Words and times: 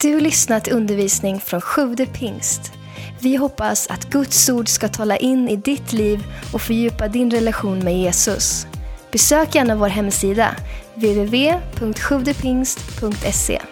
Du 0.00 0.20
lyssnat 0.20 0.64
till 0.64 0.72
undervisning 0.72 1.40
från 1.40 1.60
Sjude 1.60 2.06
pingst. 2.06 2.72
Vi 3.20 3.36
hoppas 3.36 3.86
att 3.86 4.10
Guds 4.10 4.48
ord 4.48 4.68
ska 4.68 4.88
tala 4.88 5.16
in 5.16 5.48
i 5.48 5.56
ditt 5.56 5.92
liv 5.92 6.24
och 6.52 6.60
fördjupa 6.60 7.08
din 7.08 7.30
relation 7.30 7.78
med 7.78 7.98
Jesus. 7.98 8.66
Besök 9.12 9.54
gärna 9.54 9.76
vår 9.76 9.88
hemsida, 9.88 10.56
www.sjuvdepingst.se. 10.94 13.62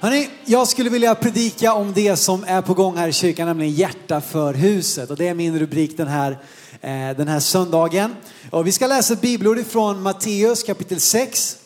Hörrni, 0.00 0.28
jag 0.44 0.68
skulle 0.68 0.90
vilja 0.90 1.14
predika 1.14 1.74
om 1.74 1.92
det 1.92 2.16
som 2.16 2.44
är 2.46 2.62
på 2.62 2.74
gång 2.74 2.96
här 2.96 3.08
i 3.08 3.12
kyrkan, 3.12 3.46
nämligen 3.46 3.74
hjärta 3.74 4.20
för 4.20 4.54
huset. 4.54 5.10
Och 5.10 5.16
det 5.16 5.28
är 5.28 5.34
min 5.34 5.58
rubrik 5.58 5.96
den 5.96 6.08
här, 6.08 6.30
eh, 6.80 7.10
den 7.16 7.28
här 7.28 7.40
söndagen. 7.40 8.14
Och 8.50 8.66
vi 8.66 8.72
ska 8.72 8.86
läsa 8.86 9.14
bibelord 9.14 9.66
från 9.66 10.02
Matteus 10.02 10.62
kapitel 10.62 11.00
6. 11.00 11.58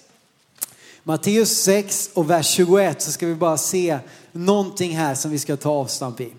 Matteus 1.09 1.63
6 1.63 2.11
och 2.15 2.31
vers 2.31 2.47
21 2.47 3.03
så 3.03 3.13
ska 3.13 3.27
vi 3.27 3.35
bara 3.35 3.59
se 3.59 3.99
någonting 4.33 4.97
här 4.97 5.15
som 5.15 5.31
vi 5.31 5.39
ska 5.39 5.57
ta 5.57 5.71
avstamp 5.71 6.21
i. 6.21 6.33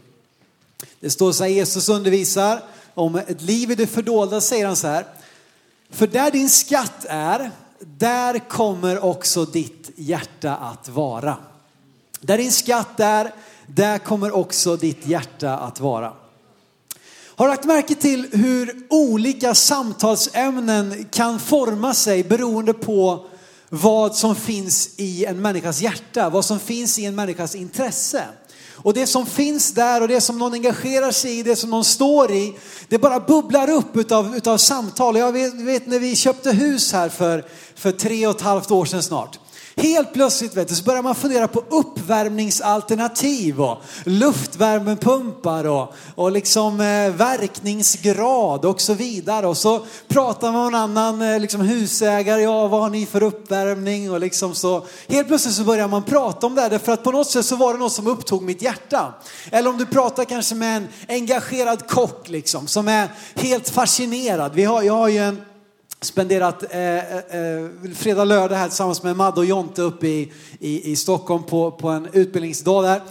Det 0.99 1.09
står 1.09 1.31
så 1.31 1.43
här, 1.43 1.51
Jesus 1.51 1.89
undervisar 1.89 2.63
om 2.93 3.15
ett 3.15 3.41
liv 3.41 3.71
i 3.71 3.75
det 3.75 3.87
fördolda, 3.87 4.41
säger 4.41 4.65
han 4.65 4.75
så 4.75 4.87
här. 4.87 5.05
För 5.89 6.07
där 6.07 6.31
din 6.31 6.49
skatt 6.49 7.05
är, 7.09 7.51
där 7.79 8.39
kommer 8.39 9.03
också 9.05 9.45
ditt 9.45 9.91
hjärta 9.95 10.55
att 10.55 10.89
vara. 10.89 11.37
Där 12.21 12.37
din 12.37 12.51
skatt 12.51 12.99
är, 12.99 13.33
där 13.67 13.97
kommer 13.97 14.35
också 14.35 14.75
ditt 14.75 15.07
hjärta 15.07 15.57
att 15.57 15.79
vara. 15.79 16.13
Har 17.25 17.45
du 17.45 17.51
lagt 17.51 17.65
märke 17.65 17.95
till 17.95 18.27
hur 18.31 18.87
olika 18.89 19.55
samtalsämnen 19.55 21.05
kan 21.11 21.39
forma 21.39 21.93
sig 21.93 22.23
beroende 22.23 22.73
på 22.73 23.25
vad 23.69 24.15
som 24.15 24.35
finns 24.35 24.89
i 24.95 25.25
en 25.25 25.41
människas 25.41 25.81
hjärta, 25.81 26.29
vad 26.29 26.45
som 26.45 26.59
finns 26.59 26.99
i 26.99 27.05
en 27.05 27.15
människas 27.15 27.55
intresse. 27.55 28.23
Och 28.75 28.93
det 28.93 29.07
som 29.07 29.25
finns 29.25 29.71
där 29.71 30.01
och 30.01 30.07
det 30.07 30.21
som 30.21 30.39
någon 30.39 30.53
engagerar 30.53 31.11
sig 31.11 31.39
i, 31.39 31.43
det 31.43 31.55
som 31.55 31.69
någon 31.69 31.83
står 31.83 32.31
i, 32.31 32.55
det 32.87 32.97
bara 32.97 33.19
bubblar 33.19 33.69
upp 33.69 33.97
utav, 33.97 34.35
utav 34.37 34.57
samtal. 34.57 35.17
Jag 35.17 35.31
vet, 35.31 35.53
vet 35.53 35.87
när 35.87 35.99
vi 35.99 36.15
köpte 36.15 36.51
hus 36.51 36.93
här 36.93 37.09
för, 37.09 37.45
för 37.75 37.91
tre 37.91 38.27
och 38.27 38.35
ett 38.35 38.41
halvt 38.41 38.71
år 38.71 38.85
sedan 38.85 39.03
snart. 39.03 39.39
Helt 39.79 40.13
plötsligt 40.13 40.57
vet 40.57 40.67
du, 40.67 40.75
så 40.75 40.83
börjar 40.83 41.01
man 41.01 41.15
fundera 41.15 41.47
på 41.47 41.63
uppvärmningsalternativ 41.69 43.61
och 43.61 43.81
luftvärmepumpar 44.03 45.67
och, 45.67 45.93
och 46.15 46.31
liksom 46.31 46.81
eh, 46.81 47.11
verkningsgrad 47.11 48.65
och 48.65 48.81
så 48.81 48.93
vidare. 48.93 49.47
Och 49.47 49.57
så 49.57 49.85
pratar 50.07 50.51
man 50.51 50.71
med 50.71 50.79
en 50.79 50.97
annan 50.97 51.21
eh, 51.21 51.39
liksom 51.39 51.61
husägare, 51.61 52.41
ja 52.41 52.67
vad 52.67 52.81
har 52.81 52.89
ni 52.89 53.05
för 53.05 53.23
uppvärmning? 53.23 54.11
Och 54.11 54.19
liksom 54.19 54.55
så, 54.55 54.85
helt 55.07 55.27
plötsligt 55.27 55.55
så 55.55 55.63
börjar 55.63 55.87
man 55.87 56.03
prata 56.03 56.47
om 56.47 56.55
det 56.55 56.61
här 56.61 56.69
därför 56.69 56.91
att 56.91 57.03
på 57.03 57.11
något 57.11 57.29
sätt 57.29 57.45
så 57.45 57.55
var 57.55 57.73
det 57.73 57.79
något 57.79 57.93
som 57.93 58.07
upptog 58.07 58.43
mitt 58.43 58.61
hjärta. 58.61 59.13
Eller 59.51 59.69
om 59.69 59.77
du 59.77 59.85
pratar 59.85 60.25
kanske 60.25 60.55
med 60.55 60.77
en 60.77 60.87
engagerad 61.07 61.87
kock 61.87 62.29
liksom 62.29 62.67
som 62.67 62.87
är 62.87 63.07
helt 63.35 63.69
fascinerad. 63.69 64.53
Vi 64.53 64.63
har, 64.63 64.81
jag 64.81 64.93
har 64.93 65.07
ju 65.07 65.17
en 65.17 65.41
spenderat 66.01 66.63
eh, 66.73 66.79
eh, 66.79 67.17
eh, 67.17 67.69
fredag, 67.95 68.25
lördag 68.25 68.55
här 68.55 68.67
tillsammans 68.67 69.03
med 69.03 69.15
Madde 69.15 69.39
och 69.39 69.45
Jonte 69.45 69.81
uppe 69.81 70.07
i, 70.07 70.31
i, 70.59 70.91
i 70.91 70.95
Stockholm 70.95 71.43
på, 71.43 71.71
på 71.71 71.89
en 71.89 72.07
utbildningsdag 72.13 72.83
där. 72.83 73.01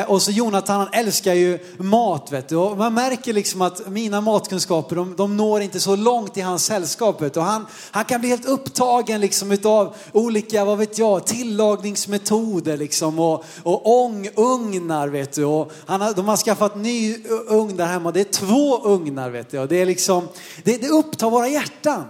Eh, 0.00 0.10
och 0.10 0.22
så 0.22 0.30
Jonathan 0.30 0.78
han 0.78 0.88
älskar 0.92 1.34
ju 1.34 1.58
mat 1.78 2.32
vet 2.32 2.48
du. 2.48 2.56
Och 2.56 2.78
man 2.78 2.94
märker 2.94 3.32
liksom 3.32 3.62
att 3.62 3.88
mina 3.88 4.20
matkunskaper 4.20 4.96
de, 4.96 5.16
de 5.16 5.36
når 5.36 5.60
inte 5.60 5.80
så 5.80 5.96
långt 5.96 6.36
i 6.36 6.40
hans 6.40 6.64
sällskap 6.64 7.22
vet 7.22 7.34
du. 7.34 7.40
Och 7.40 7.46
han, 7.46 7.66
han 7.90 8.04
kan 8.04 8.20
bli 8.20 8.28
helt 8.28 8.46
upptagen 8.46 9.20
liksom 9.20 9.52
utav 9.52 9.94
olika, 10.12 10.64
vad 10.64 10.78
vet 10.78 10.98
jag, 10.98 11.26
tillagningsmetoder 11.26 12.76
liksom 12.76 13.18
och, 13.18 13.44
och 13.62 14.04
ångugnar 14.36 15.08
vet 15.08 15.32
du. 15.32 15.44
Och 15.44 15.72
han 15.86 16.00
har, 16.00 16.14
de 16.14 16.28
har 16.28 16.36
skaffat 16.36 16.76
ny 16.76 17.16
ugn 17.48 17.76
där 17.76 17.86
hemma. 17.86 18.10
Det 18.10 18.20
är 18.20 18.24
två 18.24 18.78
ugnar 18.84 19.30
vet 19.30 19.50
du. 19.50 19.58
Och 19.58 19.68
det 19.68 19.76
är 19.76 19.86
liksom, 19.86 20.28
det, 20.64 20.82
det 20.82 20.88
upptar 20.88 21.30
våra 21.30 21.48
hjärtan. 21.48 22.04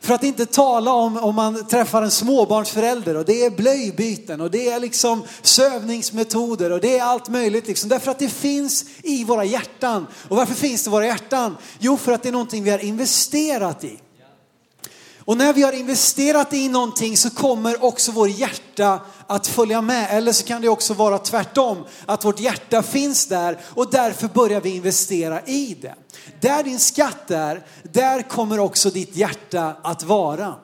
För 0.00 0.14
att 0.14 0.22
inte 0.22 0.46
tala 0.46 0.92
om 0.92 1.16
om 1.16 1.34
man 1.34 1.66
träffar 1.66 2.02
en 2.02 2.10
småbarnsförälder 2.10 3.16
och 3.16 3.24
det 3.24 3.44
är 3.44 3.50
blöjbyten 3.50 4.40
och 4.40 4.50
det 4.50 4.68
är 4.68 4.80
liksom 4.80 5.22
sövningsmetoder 5.42 6.72
och 6.72 6.80
det 6.80 6.98
är 6.98 7.02
allt 7.02 7.28
möjligt 7.28 7.66
liksom. 7.66 7.88
Därför 7.88 8.10
att 8.10 8.18
det 8.18 8.28
finns 8.28 8.84
i 9.02 9.24
våra 9.24 9.44
hjärtan. 9.44 10.06
Och 10.28 10.36
varför 10.36 10.54
finns 10.54 10.84
det 10.84 10.88
i 10.88 10.90
våra 10.90 11.06
hjärtan? 11.06 11.56
Jo, 11.78 11.96
för 11.96 12.12
att 12.12 12.22
det 12.22 12.28
är 12.28 12.32
någonting 12.32 12.64
vi 12.64 12.70
har 12.70 12.84
investerat 12.84 13.84
i. 13.84 13.98
Och 15.28 15.36
när 15.36 15.52
vi 15.52 15.62
har 15.62 15.72
investerat 15.72 16.52
i 16.52 16.68
någonting 16.68 17.16
så 17.16 17.30
kommer 17.30 17.84
också 17.84 18.12
vår 18.12 18.28
hjärta 18.28 19.00
att 19.26 19.46
följa 19.46 19.80
med. 19.80 20.06
Eller 20.10 20.32
så 20.32 20.44
kan 20.44 20.62
det 20.62 20.68
också 20.68 20.94
vara 20.94 21.18
tvärtom, 21.18 21.84
att 22.06 22.24
vårt 22.24 22.40
hjärta 22.40 22.82
finns 22.82 23.26
där 23.26 23.58
och 23.64 23.90
därför 23.90 24.28
börjar 24.28 24.60
vi 24.60 24.76
investera 24.76 25.40
i 25.40 25.76
det. 25.82 25.94
Där 26.40 26.62
din 26.62 26.78
skatt 26.78 27.30
är, 27.30 27.66
där 27.82 28.22
kommer 28.22 28.58
också 28.58 28.90
ditt 28.90 29.16
hjärta 29.16 29.76
att 29.82 30.02
vara. 30.02 30.54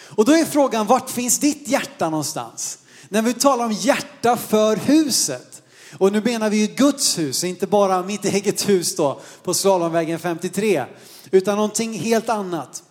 Och 0.00 0.24
då 0.24 0.32
är 0.32 0.44
frågan, 0.44 0.86
vart 0.86 1.10
finns 1.10 1.38
ditt 1.38 1.68
hjärta 1.68 2.10
någonstans? 2.10 2.78
När 3.08 3.22
vi 3.22 3.34
talar 3.34 3.64
om 3.64 3.72
hjärta 3.72 4.36
för 4.36 4.76
huset. 4.76 5.62
Och 5.98 6.12
nu 6.12 6.20
menar 6.20 6.50
vi 6.50 6.56
ju 6.56 6.66
Guds 6.66 7.18
hus, 7.18 7.44
inte 7.44 7.66
bara 7.66 8.02
mitt 8.02 8.24
eget 8.24 8.68
hus 8.68 8.96
då 8.96 9.20
på 9.42 9.54
Slalomvägen 9.54 10.18
53, 10.18 10.84
utan 11.30 11.56
någonting 11.56 11.98
helt 11.98 12.28
annat. 12.28 12.82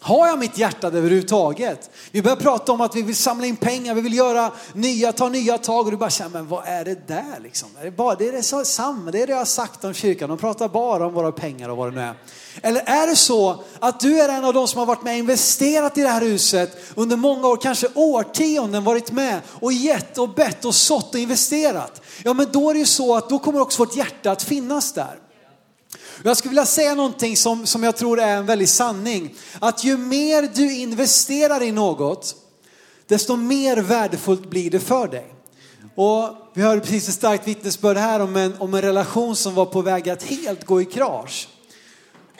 Har 0.00 0.26
jag 0.26 0.38
mitt 0.38 0.58
hjärta 0.58 0.86
överhuvudtaget? 0.86 1.90
Vi 2.10 2.22
börjar 2.22 2.36
prata 2.36 2.72
om 2.72 2.80
att 2.80 2.96
vi 2.96 3.02
vill 3.02 3.16
samla 3.16 3.46
in 3.46 3.56
pengar, 3.56 3.94
vi 3.94 4.00
vill 4.00 4.14
göra 4.14 4.52
nya, 4.72 5.12
ta 5.12 5.28
nya 5.28 5.58
tag 5.58 5.84
och 5.84 5.90
du 5.90 5.96
bara 5.96 6.10
känner, 6.10 6.30
men 6.30 6.48
vad 6.48 6.62
är 6.66 6.84
det 6.84 7.08
där 7.08 7.40
liksom? 7.42 7.68
Är 7.80 7.84
det, 7.84 7.90
bara, 7.90 8.14
det 8.14 8.28
är 8.28 8.32
det 8.32 8.42
så, 8.42 8.64
samma, 8.64 9.10
det 9.10 9.22
är 9.22 9.26
det 9.26 9.32
jag 9.32 9.38
har 9.38 9.44
sagt 9.44 9.84
om 9.84 9.94
kyrkan, 9.94 10.28
de 10.28 10.38
pratar 10.38 10.68
bara 10.68 11.06
om 11.06 11.14
våra 11.14 11.32
pengar 11.32 11.68
och 11.68 11.76
vad 11.76 11.92
det 11.92 11.96
nu 11.96 12.02
är. 12.02 12.14
Eller 12.62 12.80
är 12.80 13.06
det 13.06 13.16
så 13.16 13.62
att 13.78 14.00
du 14.00 14.20
är 14.20 14.28
en 14.28 14.44
av 14.44 14.54
de 14.54 14.68
som 14.68 14.78
har 14.78 14.86
varit 14.86 15.02
med 15.02 15.12
och 15.12 15.18
investerat 15.18 15.98
i 15.98 16.02
det 16.02 16.08
här 16.08 16.20
huset 16.20 16.76
under 16.94 17.16
många 17.16 17.48
år, 17.48 17.56
kanske 17.56 17.88
årtionden 17.94 18.84
varit 18.84 19.12
med 19.12 19.40
och 19.48 19.72
gett 19.72 20.18
och 20.18 20.28
bett 20.28 20.64
och 20.64 20.74
sått 20.74 21.14
och 21.14 21.20
investerat. 21.20 22.02
Ja 22.24 22.34
men 22.34 22.46
då 22.52 22.70
är 22.70 22.74
det 22.74 22.80
ju 22.80 22.86
så 22.86 23.16
att 23.16 23.28
då 23.28 23.38
kommer 23.38 23.60
också 23.60 23.82
vårt 23.82 23.96
hjärta 23.96 24.30
att 24.30 24.42
finnas 24.42 24.92
där. 24.92 25.18
Jag 26.22 26.36
skulle 26.36 26.50
vilja 26.50 26.66
säga 26.66 26.94
någonting 26.94 27.36
som, 27.36 27.66
som 27.66 27.82
jag 27.82 27.96
tror 27.96 28.20
är 28.20 28.36
en 28.36 28.46
väldig 28.46 28.68
sanning. 28.68 29.34
Att 29.58 29.84
ju 29.84 29.96
mer 29.96 30.50
du 30.54 30.76
investerar 30.76 31.62
i 31.62 31.72
något, 31.72 32.36
desto 33.06 33.36
mer 33.36 33.76
värdefullt 33.76 34.50
blir 34.50 34.70
det 34.70 34.80
för 34.80 35.08
dig. 35.08 35.34
Och 35.94 36.30
vi 36.54 36.62
hörde 36.62 36.80
precis 36.80 37.08
ett 37.08 37.14
starkt 37.14 37.48
vittnesbörd 37.48 37.96
här 37.96 38.20
om 38.20 38.36
en, 38.36 38.54
om 38.58 38.74
en 38.74 38.82
relation 38.82 39.36
som 39.36 39.54
var 39.54 39.66
på 39.66 39.82
väg 39.82 40.10
att 40.10 40.22
helt 40.22 40.64
gå 40.64 40.80
i 40.82 40.84
krasch. 40.84 41.48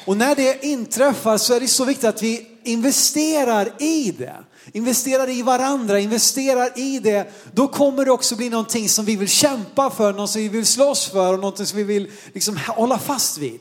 Och 0.04 0.16
när 0.16 0.34
det 0.34 0.64
inträffar 0.64 1.38
så 1.38 1.54
är 1.54 1.60
det 1.60 1.68
så 1.68 1.84
viktigt 1.84 2.04
att 2.04 2.22
vi 2.22 2.46
investerar 2.64 3.82
i 3.82 4.14
det. 4.18 4.36
Investerar 4.72 5.30
i 5.30 5.42
varandra, 5.42 5.98
investerar 5.98 6.78
i 6.78 6.98
det. 6.98 7.32
Då 7.52 7.68
kommer 7.68 8.04
det 8.04 8.10
också 8.10 8.36
bli 8.36 8.50
någonting 8.50 8.88
som 8.88 9.04
vi 9.04 9.16
vill 9.16 9.28
kämpa 9.28 9.90
för, 9.90 10.12
något 10.12 10.30
som 10.30 10.42
vi 10.42 10.48
vill 10.48 10.66
slåss 10.66 11.06
för 11.06 11.32
och 11.32 11.40
någonting 11.40 11.66
som 11.66 11.76
vi 11.76 11.84
vill 11.84 12.10
liksom 12.34 12.56
hålla 12.66 12.98
fast 12.98 13.38
vid. 13.38 13.60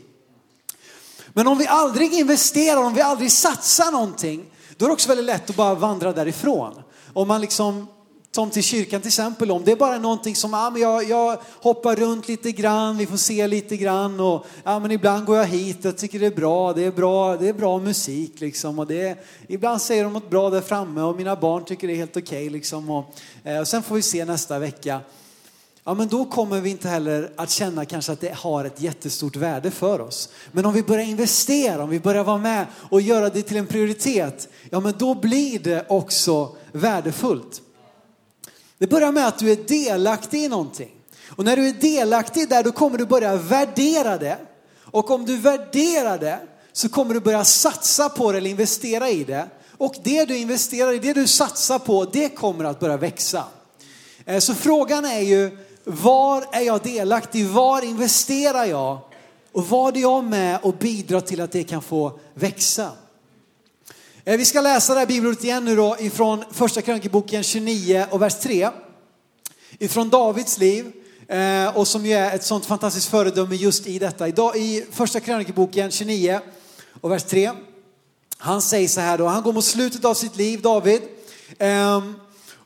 Men 1.38 1.48
om 1.48 1.58
vi 1.58 1.68
aldrig 1.68 2.14
investerar, 2.14 2.78
om 2.78 2.94
vi 2.94 3.02
aldrig 3.02 3.32
satsar 3.32 3.92
någonting, 3.92 4.46
då 4.78 4.86
är 4.86 4.90
det 4.90 4.94
också 4.94 5.08
väldigt 5.08 5.26
lätt 5.26 5.50
att 5.50 5.56
bara 5.56 5.76
vandra 5.76 6.14
därifrån. 6.14 6.74
Om 7.14 7.28
man 7.28 7.42
liksom, 7.42 7.88
som 8.32 8.50
till 8.50 8.64
kyrkan 8.64 9.02
till 9.02 9.08
exempel, 9.08 9.52
om 9.52 9.64
det 9.64 9.72
är 9.72 9.76
bara 9.76 9.98
någonting 9.98 10.36
som, 10.36 10.54
ja 10.54 10.70
men 10.70 10.82
jag, 10.82 11.04
jag 11.04 11.38
hoppar 11.62 11.96
runt 11.96 12.28
lite 12.28 12.52
grann, 12.52 12.98
vi 12.98 13.06
får 13.06 13.18
se 13.18 13.48
lite 13.48 13.78
grann 13.78 14.20
och 14.20 14.46
ja 14.64 14.80
men 14.80 14.92
ibland 14.92 15.26
går 15.26 15.38
jag 15.38 15.46
hit, 15.46 15.78
jag 15.82 15.98
tycker 15.98 16.20
det 16.20 16.26
är 16.26 16.36
bra, 16.36 16.74
det 16.74 16.84
är 16.84 16.92
bra, 16.92 17.38
det 17.38 17.50
är 17.50 17.54
bra 17.54 17.80
musik 17.80 18.40
liksom 18.40 18.80
och 18.80 18.88
det 18.88 19.02
är, 19.02 19.18
ibland 19.48 19.82
säger 19.82 20.04
de 20.04 20.14
något 20.14 20.30
bra 20.30 20.50
där 20.50 20.62
framme 20.62 21.02
och 21.02 21.16
mina 21.16 21.36
barn 21.36 21.66
tycker 21.66 21.88
det 21.88 21.94
är 21.94 21.98
helt 21.98 22.18
okej 22.18 22.38
okay, 22.38 22.50
liksom 22.50 22.90
och, 22.90 23.16
eh, 23.44 23.60
och 23.60 23.68
sen 23.68 23.84
får 23.84 23.96
vi 23.96 24.02
se 24.02 24.26
nästa 24.26 24.60
vecka 24.60 25.02
ja 25.88 25.94
men 25.94 26.08
då 26.08 26.26
kommer 26.26 26.62
vi 26.62 26.70
inte 26.70 26.90
heller 26.90 27.32
att 27.36 27.50
känna 27.50 27.86
kanske 27.86 28.12
att 28.12 28.22
det 28.22 28.36
har 28.36 28.66
ett 28.66 28.82
jättestort 28.82 29.36
värde 29.36 29.72
för 29.72 30.02
oss. 30.02 30.30
Men 30.52 30.66
om 30.66 30.74
vi 30.74 30.84
börjar 30.84 31.06
investera, 31.06 31.84
om 31.84 31.90
vi 31.90 32.00
börjar 32.00 32.24
vara 32.24 32.38
med 32.38 32.66
och 32.74 33.02
göra 33.02 33.30
det 33.30 33.42
till 33.42 33.58
en 33.58 33.68
prioritet, 33.68 34.50
ja 34.70 34.80
men 34.80 34.94
då 34.98 35.16
blir 35.16 35.60
det 35.60 35.86
också 35.90 36.56
värdefullt. 36.72 37.62
Det 38.78 38.88
börjar 38.88 39.12
med 39.12 39.28
att 39.28 39.40
du 39.40 39.52
är 39.52 39.56
delaktig 39.56 40.44
i 40.44 40.48
någonting. 40.48 40.92
Och 41.28 41.46
när 41.46 41.56
du 41.56 41.68
är 41.68 41.74
delaktig 41.74 42.50
där 42.50 42.64
då 42.64 42.72
kommer 42.72 42.98
du 42.98 43.06
börja 43.06 43.36
värdera 43.36 44.18
det. 44.18 44.38
Och 44.84 45.12
om 45.12 45.26
du 45.26 45.38
värderar 45.38 46.18
det 46.18 46.40
så 46.74 46.90
kommer 46.90 47.14
du 47.14 47.20
börja 47.20 47.44
satsa 47.44 48.10
på 48.10 48.32
det 48.32 48.38
eller 48.38 48.50
investera 48.50 49.10
i 49.10 49.24
det. 49.24 49.46
Och 49.78 49.96
det 50.04 50.26
du 50.26 50.38
investerar 50.38 50.94
i, 50.94 51.00
det 51.00 51.14
du 51.14 51.28
satsar 51.28 51.80
på, 51.80 52.06
det 52.06 52.30
kommer 52.30 52.66
att 52.66 52.80
börja 52.80 52.98
växa. 52.98 53.44
Eh, 54.26 54.40
så 54.40 54.54
frågan 54.54 55.06
är 55.06 55.20
ju, 55.20 55.58
var 55.90 56.46
är 56.52 56.62
jag 56.62 56.84
delaktig? 56.84 57.46
Var 57.46 57.82
investerar 57.82 58.66
jag? 58.66 59.00
Och 59.52 59.68
var 59.68 59.92
är 59.98 60.02
jag 60.02 60.24
med 60.24 60.60
och 60.62 60.74
bidrar 60.74 61.22
till 61.22 61.42
att 61.42 61.52
det 61.52 61.64
kan 61.64 61.82
få 61.82 62.20
växa? 62.34 62.92
Eh, 64.24 64.38
vi 64.38 64.46
ska 64.46 64.62
läsa 64.62 64.94
det 64.94 65.00
här 65.00 65.08
bibelordet 65.08 65.44
igen 65.44 65.66
nu 65.66 65.76
då 65.76 65.96
ifrån 66.00 66.44
första 66.52 66.82
krönikeboken 66.82 67.44
29 67.44 68.06
och 68.12 68.22
vers 68.22 68.36
3. 68.40 68.70
Ifrån 69.80 70.10
Davids 70.10 70.58
liv 70.58 70.92
eh, 71.28 71.78
och 71.78 71.88
som 71.88 72.06
ju 72.06 72.14
är 72.14 72.36
ett 72.36 72.44
sånt 72.44 72.66
fantastiskt 72.66 73.10
föredöme 73.10 73.56
just 73.56 73.88
i 73.88 74.00
detta. 74.00 74.28
Idag 74.28 74.58
i 74.58 74.86
första 74.92 75.20
krönikeboken 75.20 75.92
29 75.92 76.40
och 77.02 77.12
vers 77.12 77.24
3. 77.24 77.52
Han 78.38 78.62
säger 78.62 78.88
så 78.88 79.02
här 79.02 79.18
då, 79.18 79.26
han 79.28 79.44
går 79.44 79.54
mot 79.54 79.66
slutet 79.66 80.06
av 80.06 80.14
sitt 80.14 80.36
liv, 80.36 80.62
David. 80.62 81.02
Ehm, 81.60 82.14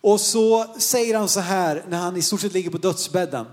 och 0.01 0.21
så 0.21 0.65
säger 0.77 1.17
han 1.17 1.29
så 1.29 1.39
här 1.39 1.83
när 1.89 1.97
han 1.97 2.17
i 2.17 2.21
stort 2.21 2.41
sett 2.41 2.53
ligger 2.53 2.69
på 2.69 2.77
dödsbädden. 2.77 3.45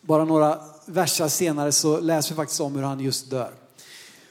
Bara 0.00 0.24
några 0.24 0.58
versar 0.86 1.28
senare 1.28 1.72
så 1.72 2.00
läser 2.00 2.30
vi 2.30 2.36
faktiskt 2.36 2.60
om 2.60 2.74
hur 2.74 2.82
han 2.82 3.00
just 3.00 3.30
dör. 3.30 3.50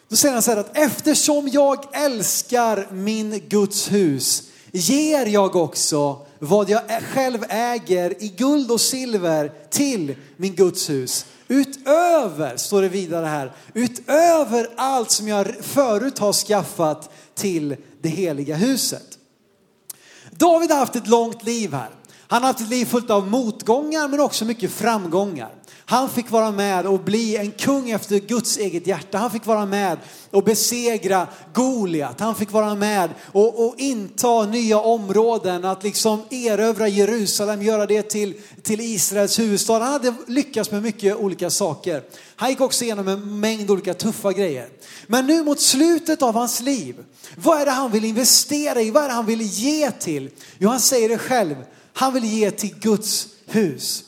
Då 0.09 0.15
säger 0.15 0.33
han 0.33 0.43
så 0.43 0.51
här 0.51 0.57
att 0.57 0.77
eftersom 0.77 1.47
jag 1.47 1.95
älskar 1.95 2.87
min 2.91 3.41
Guds 3.47 3.91
hus 3.91 4.43
ger 4.71 5.25
jag 5.25 5.55
också 5.55 6.25
vad 6.39 6.69
jag 6.69 6.81
själv 7.13 7.45
äger 7.49 8.23
i 8.23 8.27
guld 8.27 8.71
och 8.71 8.81
silver 8.81 9.51
till 9.69 10.15
min 10.37 10.55
Guds 10.55 10.89
hus. 10.89 11.25
Utöver, 11.47 12.57
står 12.57 12.81
det 12.81 12.89
vidare 12.89 13.25
här, 13.25 13.53
utöver 13.73 14.69
allt 14.75 15.11
som 15.11 15.27
jag 15.27 15.55
förut 15.61 16.19
har 16.19 16.33
skaffat 16.33 17.09
till 17.35 17.75
det 18.01 18.09
heliga 18.09 18.55
huset. 18.55 19.12
David 20.43 20.71
har 20.71 20.77
haft 20.77 20.95
ett 20.95 21.07
långt 21.07 21.43
liv 21.43 21.73
här. 21.73 21.89
Han 22.27 22.41
har 22.41 22.47
haft 22.47 22.61
ett 22.61 22.69
liv 22.69 22.85
fullt 22.85 23.09
av 23.09 23.27
motgångar 23.27 24.07
men 24.07 24.19
också 24.19 24.45
mycket 24.45 24.71
framgångar. 24.71 25.49
Han 25.85 26.09
fick 26.09 26.31
vara 26.31 26.51
med 26.51 26.85
och 26.87 26.99
bli 26.99 27.37
en 27.37 27.51
kung 27.51 27.89
efter 27.89 28.19
Guds 28.19 28.57
eget 28.57 28.87
hjärta. 28.87 29.17
Han 29.17 29.31
fick 29.31 29.45
vara 29.45 29.65
med 29.65 29.97
och 30.31 30.43
besegra 30.43 31.27
Goliat. 31.53 32.19
Han 32.19 32.35
fick 32.35 32.51
vara 32.51 32.75
med 32.75 33.09
och, 33.31 33.65
och 33.65 33.75
inta 33.77 34.45
nya 34.45 34.79
områden, 34.79 35.65
att 35.65 35.83
liksom 35.83 36.21
erövra 36.29 36.87
Jerusalem, 36.87 37.61
göra 37.61 37.85
det 37.85 38.03
till, 38.03 38.33
till 38.61 38.81
Israels 38.81 39.39
huvudstad. 39.39 39.79
Han 39.79 39.93
hade 39.93 40.13
lyckats 40.27 40.71
med 40.71 40.83
mycket 40.83 41.15
olika 41.15 41.49
saker. 41.49 42.03
Han 42.35 42.49
gick 42.49 42.61
också 42.61 42.83
igenom 42.83 43.07
en 43.07 43.39
mängd 43.39 43.71
olika 43.71 43.93
tuffa 43.93 44.31
grejer. 44.31 44.69
Men 45.07 45.27
nu 45.27 45.43
mot 45.43 45.61
slutet 45.61 46.21
av 46.21 46.33
hans 46.33 46.59
liv, 46.59 46.95
vad 47.35 47.61
är 47.61 47.65
det 47.65 47.71
han 47.71 47.91
vill 47.91 48.05
investera 48.05 48.81
i? 48.81 48.91
Vad 48.91 49.03
är 49.03 49.07
det 49.07 49.13
han 49.13 49.25
vill 49.25 49.41
ge 49.41 49.91
till? 49.91 50.29
Jo, 50.57 50.69
han 50.69 50.79
säger 50.79 51.09
det 51.09 51.17
själv. 51.17 51.55
Han 51.93 52.13
vill 52.13 52.23
ge 52.23 52.51
till 52.51 52.75
Guds 52.75 53.27
hus. 53.45 54.03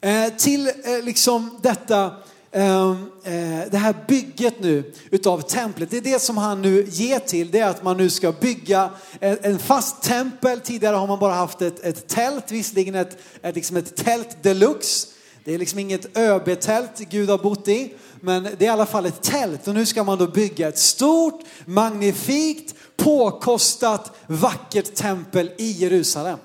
Eh, 0.00 0.28
till 0.36 0.66
eh, 0.66 1.04
liksom 1.04 1.58
detta, 1.62 2.14
ehm, 2.52 3.10
eh, 3.24 3.70
det 3.70 3.78
här 3.78 3.94
bygget 4.08 4.60
nu 4.60 4.92
utav 5.10 5.40
templet. 5.40 5.90
Det 5.90 5.96
är 5.96 6.00
det 6.00 6.22
som 6.22 6.36
han 6.36 6.62
nu 6.62 6.86
ger 6.88 7.18
till. 7.18 7.50
Det 7.50 7.58
är 7.58 7.68
att 7.68 7.82
man 7.82 7.96
nu 7.96 8.10
ska 8.10 8.32
bygga 8.32 8.90
eh, 9.20 9.36
en 9.42 9.58
fast 9.58 10.02
tempel. 10.02 10.60
Tidigare 10.60 10.96
har 10.96 11.06
man 11.06 11.18
bara 11.18 11.34
haft 11.34 11.62
ett, 11.62 11.80
ett 11.84 12.08
tält, 12.08 12.50
visserligen 12.50 12.94
ett, 12.94 13.18
ett, 13.42 13.54
liksom 13.54 13.76
ett 13.76 13.96
tält 13.96 14.42
deluxe. 14.42 15.08
Det 15.44 15.54
är 15.54 15.58
liksom 15.58 15.78
inget 15.78 16.18
ÖB-tält 16.18 16.98
Gud 16.98 17.30
har 17.30 17.38
bott 17.38 17.68
i, 17.68 17.94
men 18.20 18.42
det 18.42 18.60
är 18.60 18.66
i 18.66 18.68
alla 18.68 18.86
fall 18.86 19.06
ett 19.06 19.22
tält. 19.22 19.68
Och 19.68 19.74
nu 19.74 19.86
ska 19.86 20.04
man 20.04 20.18
då 20.18 20.26
bygga 20.26 20.68
ett 20.68 20.78
stort, 20.78 21.40
magnifikt, 21.64 22.74
påkostat, 22.96 24.12
vackert 24.26 24.94
tempel 24.94 25.50
i 25.58 25.70
Jerusalem. 25.70 26.38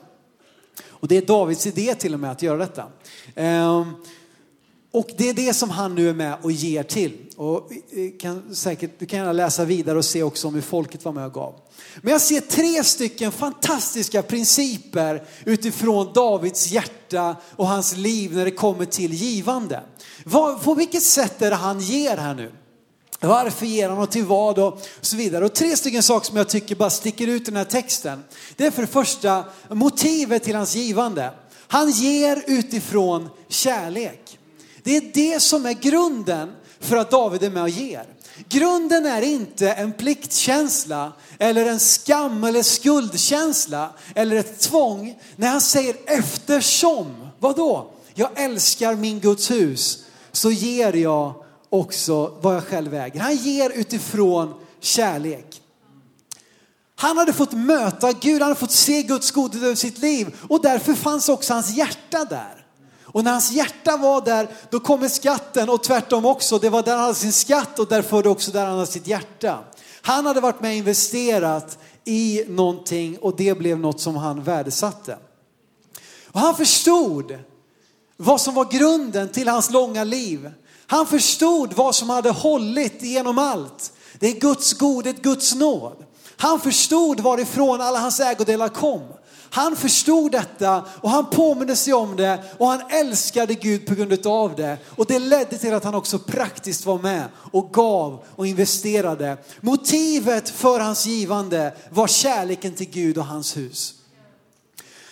Och 1.03 1.07
det 1.07 1.17
är 1.17 1.21
Davids 1.21 1.67
idé 1.67 1.95
till 1.95 2.13
och 2.13 2.19
med 2.19 2.31
att 2.31 2.41
göra 2.41 2.57
detta. 2.57 2.85
Ehm, 3.35 3.85
och 4.93 5.09
det 5.17 5.29
är 5.29 5.33
det 5.33 5.53
som 5.53 5.69
han 5.69 5.95
nu 5.95 6.09
är 6.09 6.13
med 6.13 6.37
och 6.41 6.51
ger 6.51 6.83
till. 6.83 7.17
Och 7.35 7.71
eh, 7.71 8.17
kan 8.19 8.55
säkert, 8.55 8.99
du 8.99 9.05
kan 9.05 9.19
gärna 9.19 9.31
läsa 9.31 9.65
vidare 9.65 9.97
och 9.97 10.05
se 10.05 10.23
också 10.23 10.47
om 10.47 10.53
hur 10.53 10.61
folket 10.61 11.05
var 11.05 11.11
med 11.11 11.25
och 11.25 11.33
gav. 11.33 11.55
Men 12.01 12.11
jag 12.11 12.21
ser 12.21 12.41
tre 12.41 12.83
stycken 12.83 13.31
fantastiska 13.31 14.21
principer 14.21 15.23
utifrån 15.45 16.13
Davids 16.13 16.71
hjärta 16.71 17.35
och 17.55 17.67
hans 17.67 17.97
liv 17.97 18.35
när 18.35 18.45
det 18.45 18.51
kommer 18.51 18.85
till 18.85 19.13
givande. 19.13 19.83
På 20.63 20.75
vilket 20.77 21.03
sätt 21.03 21.41
är 21.41 21.49
det 21.49 21.55
han 21.55 21.79
ger 21.79 22.17
här 22.17 22.33
nu? 22.33 22.51
Varför 23.19 23.65
ger 23.65 23.89
han 23.89 23.97
och 23.97 24.11
till 24.11 24.25
vad 24.25 24.59
och 24.59 24.81
så 25.01 25.15
vidare. 25.15 25.45
Och 25.45 25.53
tre 25.53 25.77
stycken 25.77 26.03
saker 26.03 26.27
som 26.27 26.37
jag 26.37 26.49
tycker 26.49 26.75
bara 26.75 26.89
sticker 26.89 27.27
ut 27.27 27.41
i 27.41 27.45
den 27.45 27.55
här 27.55 27.63
texten. 27.63 28.23
Det 28.55 28.65
är 28.65 28.71
för 28.71 28.81
det 28.81 28.87
första 28.87 29.45
motivet 29.69 30.43
till 30.43 30.55
hans 30.55 30.75
givande. 30.75 31.31
Han 31.73 31.91
ger 31.91 32.43
utifrån 32.47 33.29
kärlek. 33.47 34.39
Det 34.83 34.97
är 34.97 35.11
det 35.13 35.39
som 35.39 35.65
är 35.65 35.73
grunden 35.73 36.51
för 36.79 36.97
att 36.97 37.11
David 37.11 37.43
är 37.43 37.49
med 37.49 37.63
och 37.63 37.69
ger. 37.69 38.05
Grunden 38.49 39.05
är 39.05 39.21
inte 39.21 39.71
en 39.71 39.93
pliktkänsla 39.93 41.13
eller 41.39 41.65
en 41.65 41.79
skam 41.79 42.43
eller 42.43 42.63
skuldkänsla 42.63 43.89
eller 44.15 44.35
ett 44.35 44.59
tvång. 44.59 45.19
När 45.35 45.47
han 45.47 45.61
säger 45.61 45.95
eftersom, 46.05 47.27
vad 47.39 47.55
då? 47.55 47.91
Jag 48.13 48.29
älskar 48.35 48.95
min 48.95 49.19
Guds 49.19 49.51
hus 49.51 50.05
så 50.31 50.51
ger 50.51 50.93
jag 50.93 51.33
också 51.69 52.37
vad 52.41 52.55
jag 52.55 52.63
själv 52.63 52.93
äger. 52.93 53.19
Han 53.19 53.35
ger 53.35 53.69
utifrån 53.69 54.53
kärlek. 54.79 55.62
Han 57.03 57.17
hade 57.17 57.33
fått 57.33 57.51
möta 57.51 58.11
Gud, 58.11 58.41
han 58.41 58.49
hade 58.49 58.59
fått 58.59 58.71
se 58.71 59.03
Guds 59.03 59.31
godhet 59.31 59.63
över 59.63 59.75
sitt 59.75 59.97
liv 59.97 60.35
och 60.49 60.61
därför 60.61 60.93
fanns 60.93 61.29
också 61.29 61.53
hans 61.53 61.69
hjärta 61.69 62.25
där. 62.25 62.65
Och 63.03 63.23
när 63.23 63.31
hans 63.31 63.51
hjärta 63.51 63.97
var 63.97 64.21
där, 64.21 64.47
då 64.69 64.79
kommer 64.79 65.07
skatten 65.07 65.69
och 65.69 65.83
tvärtom 65.83 66.25
också. 66.25 66.59
Det 66.59 66.69
var 66.69 66.83
där 66.83 66.91
han 66.91 67.01
hade 67.01 67.15
sin 67.15 67.33
skatt 67.33 67.79
och 67.79 67.87
därför 67.87 68.15
var 68.15 68.23
det 68.23 68.29
också 68.29 68.51
där 68.51 68.65
han 68.65 68.73
hade 68.73 68.91
sitt 68.91 69.07
hjärta. 69.07 69.59
Han 70.01 70.25
hade 70.25 70.41
varit 70.41 70.61
med 70.61 70.69
och 70.69 70.75
investerat 70.75 71.77
i 72.05 72.43
någonting 72.47 73.17
och 73.17 73.35
det 73.35 73.57
blev 73.57 73.79
något 73.79 74.01
som 74.01 74.15
han 74.15 74.43
värdesatte. 74.43 75.17
Och 76.31 76.39
han 76.39 76.55
förstod 76.55 77.39
vad 78.17 78.41
som 78.41 78.53
var 78.53 78.65
grunden 78.65 79.29
till 79.29 79.47
hans 79.47 79.69
långa 79.69 80.03
liv. 80.03 80.51
Han 80.87 81.07
förstod 81.07 81.73
vad 81.73 81.95
som 81.95 82.09
hade 82.09 82.29
hållit 82.29 83.01
genom 83.03 83.37
allt. 83.37 83.93
Det 84.19 84.27
är 84.27 84.39
Guds 84.39 84.73
godhet, 84.73 85.21
Guds 85.21 85.55
nåd. 85.55 86.05
Han 86.37 86.59
förstod 86.59 87.19
varifrån 87.19 87.81
alla 87.81 87.99
hans 87.99 88.19
ägodelar 88.19 88.69
kom. 88.69 89.01
Han 89.49 89.75
förstod 89.75 90.31
detta 90.31 90.83
och 91.01 91.09
han 91.09 91.29
påminde 91.29 91.75
sig 91.75 91.93
om 91.93 92.15
det 92.15 92.43
och 92.57 92.67
han 92.67 92.81
älskade 92.89 93.53
Gud 93.53 93.85
på 93.85 93.95
grund 93.95 94.27
av 94.27 94.55
det. 94.55 94.77
Och 94.89 95.05
det 95.05 95.19
ledde 95.19 95.57
till 95.57 95.73
att 95.73 95.83
han 95.83 95.95
också 95.95 96.19
praktiskt 96.19 96.85
var 96.85 96.99
med 96.99 97.23
och 97.51 97.73
gav 97.73 98.23
och 98.35 98.47
investerade. 98.47 99.37
Motivet 99.61 100.49
för 100.49 100.79
hans 100.79 101.05
givande 101.05 101.73
var 101.89 102.07
kärleken 102.07 102.73
till 102.73 102.89
Gud 102.89 103.17
och 103.17 103.25
hans 103.25 103.57
hus. 103.57 103.93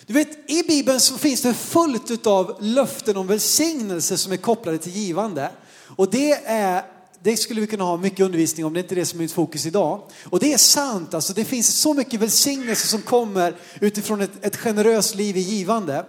Du 0.06 0.12
vet, 0.14 0.50
i 0.50 0.62
Bibeln 0.62 1.00
så 1.00 1.18
finns 1.18 1.42
det 1.42 1.54
fullt 1.54 2.26
av 2.26 2.56
löften 2.60 3.16
om 3.16 3.26
välsignelse 3.26 4.18
som 4.18 4.32
är 4.32 4.36
kopplade 4.36 4.78
till 4.78 4.92
givande. 4.92 5.50
Och 5.96 6.10
det 6.10 6.32
är 6.44 6.84
det 7.22 7.36
skulle 7.36 7.60
vi 7.60 7.66
kunna 7.66 7.84
ha 7.84 7.96
mycket 7.96 8.20
undervisning 8.20 8.66
om, 8.66 8.72
det 8.72 8.80
är 8.80 8.82
inte 8.82 8.94
det 8.94 9.06
som 9.06 9.18
är 9.18 9.22
mitt 9.22 9.32
fokus 9.32 9.66
idag. 9.66 10.02
Och 10.24 10.40
det 10.40 10.52
är 10.52 10.58
sant, 10.58 11.14
alltså 11.14 11.32
det 11.32 11.44
finns 11.44 11.76
så 11.76 11.94
mycket 11.94 12.20
välsignelse 12.20 12.86
som 12.86 13.02
kommer 13.02 13.56
utifrån 13.80 14.20
ett, 14.20 14.30
ett 14.40 14.56
generöst 14.56 15.14
liv 15.14 15.36
i 15.36 15.40
givande. 15.40 16.06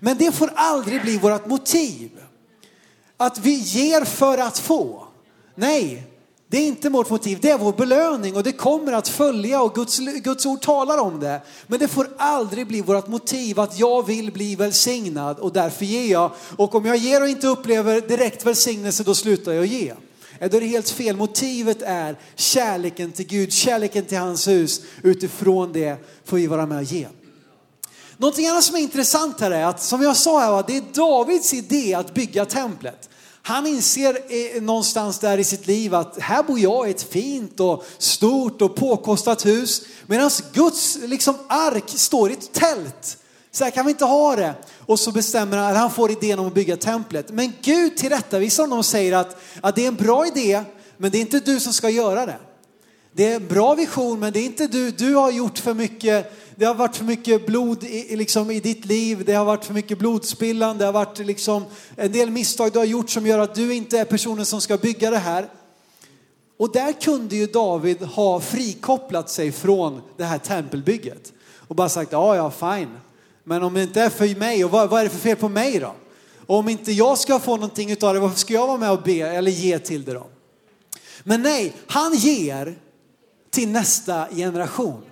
Men 0.00 0.18
det 0.18 0.32
får 0.32 0.50
aldrig 0.54 1.02
bli 1.02 1.18
vårt 1.18 1.46
motiv. 1.46 2.10
Att 3.16 3.38
vi 3.38 3.54
ger 3.54 4.04
för 4.04 4.38
att 4.38 4.58
få. 4.58 5.08
Nej, 5.54 6.06
det 6.48 6.58
är 6.58 6.66
inte 6.66 6.88
vårt 6.88 7.10
motiv, 7.10 7.38
det 7.42 7.50
är 7.50 7.58
vår 7.58 7.72
belöning 7.72 8.36
och 8.36 8.42
det 8.42 8.52
kommer 8.52 8.92
att 8.92 9.08
följa 9.08 9.62
och 9.62 9.74
Guds, 9.74 9.98
Guds 9.98 10.46
ord 10.46 10.60
talar 10.60 10.98
om 10.98 11.20
det. 11.20 11.40
Men 11.66 11.78
det 11.78 11.88
får 11.88 12.08
aldrig 12.16 12.66
bli 12.66 12.80
vårt 12.80 13.08
motiv 13.08 13.60
att 13.60 13.78
jag 13.78 14.06
vill 14.06 14.32
bli 14.32 14.56
välsignad 14.56 15.38
och 15.38 15.52
därför 15.52 15.84
ger 15.84 16.12
jag. 16.12 16.30
Och 16.56 16.74
om 16.74 16.86
jag 16.86 16.96
ger 16.96 17.22
och 17.22 17.28
inte 17.28 17.46
upplever 17.46 18.00
direkt 18.00 18.46
välsignelse 18.46 19.02
då 19.02 19.14
slutar 19.14 19.52
jag 19.52 19.66
ge. 19.66 19.94
Då 20.40 20.56
är 20.56 20.60
det 20.60 20.66
helt 20.66 20.90
fel. 20.90 21.16
Motivet 21.16 21.82
är 21.82 22.18
kärleken 22.34 23.12
till 23.12 23.26
Gud, 23.26 23.52
kärleken 23.52 24.04
till 24.04 24.18
hans 24.18 24.48
hus. 24.48 24.80
Utifrån 25.02 25.72
det 25.72 25.96
får 26.24 26.36
vi 26.36 26.46
vara 26.46 26.66
med 26.66 26.78
och 26.78 26.84
ge. 26.84 27.06
Någonting 28.16 28.46
annat 28.46 28.64
som 28.64 28.76
är 28.76 28.80
intressant 28.80 29.40
här 29.40 29.50
är 29.50 29.64
att, 29.64 29.82
som 29.82 30.02
jag 30.02 30.16
sa 30.16 30.40
här, 30.40 30.64
det 30.66 30.76
är 30.76 30.82
Davids 30.92 31.54
idé 31.54 31.94
att 31.94 32.14
bygga 32.14 32.44
templet. 32.44 33.08
Han 33.42 33.66
inser 33.66 34.60
någonstans 34.60 35.18
där 35.18 35.38
i 35.38 35.44
sitt 35.44 35.66
liv 35.66 35.94
att 35.94 36.20
här 36.20 36.42
bor 36.42 36.58
jag 36.58 36.88
i 36.88 36.90
ett 36.90 37.02
fint 37.02 37.60
och 37.60 37.84
stort 37.98 38.62
och 38.62 38.76
påkostat 38.76 39.46
hus. 39.46 39.82
Medan 40.06 40.30
Guds 40.52 40.98
liksom, 41.02 41.34
ark 41.48 41.84
står 41.86 42.30
i 42.30 42.32
ett 42.32 42.52
tält. 42.52 43.18
Så 43.56 43.64
här 43.64 43.70
kan 43.70 43.86
vi 43.86 43.90
inte 43.90 44.04
ha 44.04 44.36
det. 44.36 44.54
Och 44.86 45.00
så 45.00 45.12
bestämmer 45.12 45.56
han, 45.56 45.76
han 45.76 45.90
får 45.90 46.10
idén 46.10 46.38
om 46.38 46.46
att 46.46 46.54
bygga 46.54 46.76
templet. 46.76 47.30
Men 47.30 47.52
Gud 47.62 47.96
tillrättavisar 47.96 48.62
honom 48.62 48.78
och 48.78 48.84
säger 48.84 49.12
att, 49.12 49.36
att 49.60 49.76
det 49.76 49.84
är 49.84 49.88
en 49.88 49.96
bra 49.96 50.26
idé, 50.26 50.62
men 50.96 51.10
det 51.10 51.18
är 51.18 51.20
inte 51.20 51.40
du 51.40 51.60
som 51.60 51.72
ska 51.72 51.90
göra 51.90 52.26
det. 52.26 52.38
Det 53.12 53.32
är 53.32 53.36
en 53.36 53.46
bra 53.46 53.74
vision, 53.74 54.20
men 54.20 54.32
det 54.32 54.38
är 54.38 54.44
inte 54.44 54.66
du. 54.66 54.90
Du 54.90 55.14
har 55.14 55.30
gjort 55.30 55.58
för 55.58 55.74
mycket. 55.74 56.32
Det 56.56 56.64
har 56.64 56.74
varit 56.74 56.96
för 56.96 57.04
mycket 57.04 57.46
blod 57.46 57.84
i, 57.84 58.16
liksom, 58.16 58.50
i 58.50 58.60
ditt 58.60 58.84
liv. 58.84 59.22
Det 59.26 59.34
har 59.34 59.44
varit 59.44 59.64
för 59.64 59.74
mycket 59.74 59.98
blodspillan. 59.98 60.78
Det 60.78 60.84
har 60.84 60.92
varit 60.92 61.18
liksom, 61.18 61.64
en 61.96 62.12
del 62.12 62.30
misstag 62.30 62.72
du 62.72 62.78
har 62.78 62.86
gjort 62.86 63.10
som 63.10 63.26
gör 63.26 63.38
att 63.38 63.54
du 63.54 63.74
inte 63.74 63.98
är 63.98 64.04
personen 64.04 64.46
som 64.46 64.60
ska 64.60 64.76
bygga 64.76 65.10
det 65.10 65.18
här. 65.18 65.48
Och 66.58 66.72
där 66.72 66.92
kunde 66.92 67.36
ju 67.36 67.46
David 67.46 68.02
ha 68.02 68.40
frikopplat 68.40 69.30
sig 69.30 69.52
från 69.52 70.02
det 70.16 70.24
här 70.24 70.38
tempelbygget 70.38 71.32
och 71.68 71.76
bara 71.76 71.88
sagt, 71.88 72.12
ja, 72.12 72.36
ja, 72.36 72.50
fine. 72.50 72.88
Men 73.48 73.62
om 73.62 73.74
det 73.74 73.82
inte 73.82 74.02
är 74.02 74.10
för 74.10 74.38
mig, 74.38 74.64
och 74.64 74.70
vad, 74.70 74.90
vad 74.90 75.00
är 75.00 75.04
det 75.04 75.10
för 75.10 75.18
fel 75.18 75.36
på 75.36 75.48
mig 75.48 75.78
då? 75.78 75.94
Och 76.46 76.58
om 76.58 76.68
inte 76.68 76.92
jag 76.92 77.18
ska 77.18 77.38
få 77.38 77.56
någonting 77.56 77.90
utav 77.90 78.14
det, 78.14 78.20
varför 78.20 78.38
ska 78.38 78.54
jag 78.54 78.66
vara 78.66 78.76
med 78.76 78.90
och 78.90 79.02
be 79.02 79.20
eller 79.20 79.50
ge 79.50 79.78
till 79.78 80.04
det 80.04 80.12
då? 80.12 80.26
Men 81.22 81.42
nej, 81.42 81.72
han 81.86 82.14
ger 82.14 82.78
till 83.50 83.68
nästa 83.68 84.26
generation. 84.28 85.02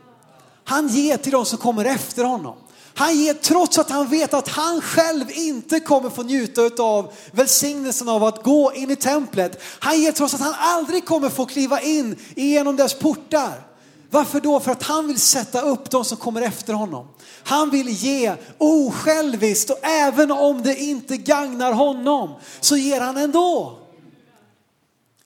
Han 0.65 0.89
ger 0.89 1.17
till 1.17 1.33
de 1.33 1.47
som 1.47 1.59
kommer 1.59 1.85
efter 1.85 2.25
honom. 2.25 2.57
Han 2.95 3.19
ger 3.19 3.35
trots 3.35 3.79
att 3.79 3.91
han 3.91 4.09
vet 4.09 4.35
att 4.35 4.49
han 4.49 4.81
själv 4.81 5.25
inte 5.31 5.81
kommer 5.81 6.11
få 6.11 6.23
njuta 6.23 6.83
av 6.83 7.13
välsignelsen 7.31 8.09
av 8.09 8.25
att 8.25 8.43
gå 8.43 8.73
in 8.75 8.91
i 8.91 8.97
templet. 8.97 9.63
Han 9.63 10.01
ger 10.01 10.13
trots 10.13 10.35
att 10.35 10.41
han 10.41 10.55
aldrig 10.59 11.05
kommer 11.05 11.29
få 11.29 11.47
kliva 11.47 11.81
in 11.81 12.17
genom 12.37 12.77
dess 12.77 12.95
portar. 12.95 13.74
Varför 14.15 14.41
då? 14.41 14.61
För 14.61 14.73
att 14.73 14.83
han 14.83 15.07
vill 15.07 15.21
sätta 15.21 15.61
upp 15.61 15.91
de 15.91 16.05
som 16.05 16.17
kommer 16.17 16.43
efter 16.43 16.73
honom. 16.75 17.09
Han 17.45 17.71
vill 17.71 17.89
ge 17.89 18.35
osjälviskt 18.59 19.71
och 19.71 19.79
även 19.83 20.33
om 20.33 20.63
det 20.63 20.77
inte 20.77 21.17
gagnar 21.17 21.73
honom 21.73 22.35
så 22.61 22.77
ger 22.77 23.01
han 23.01 23.17
ändå. 23.17 23.79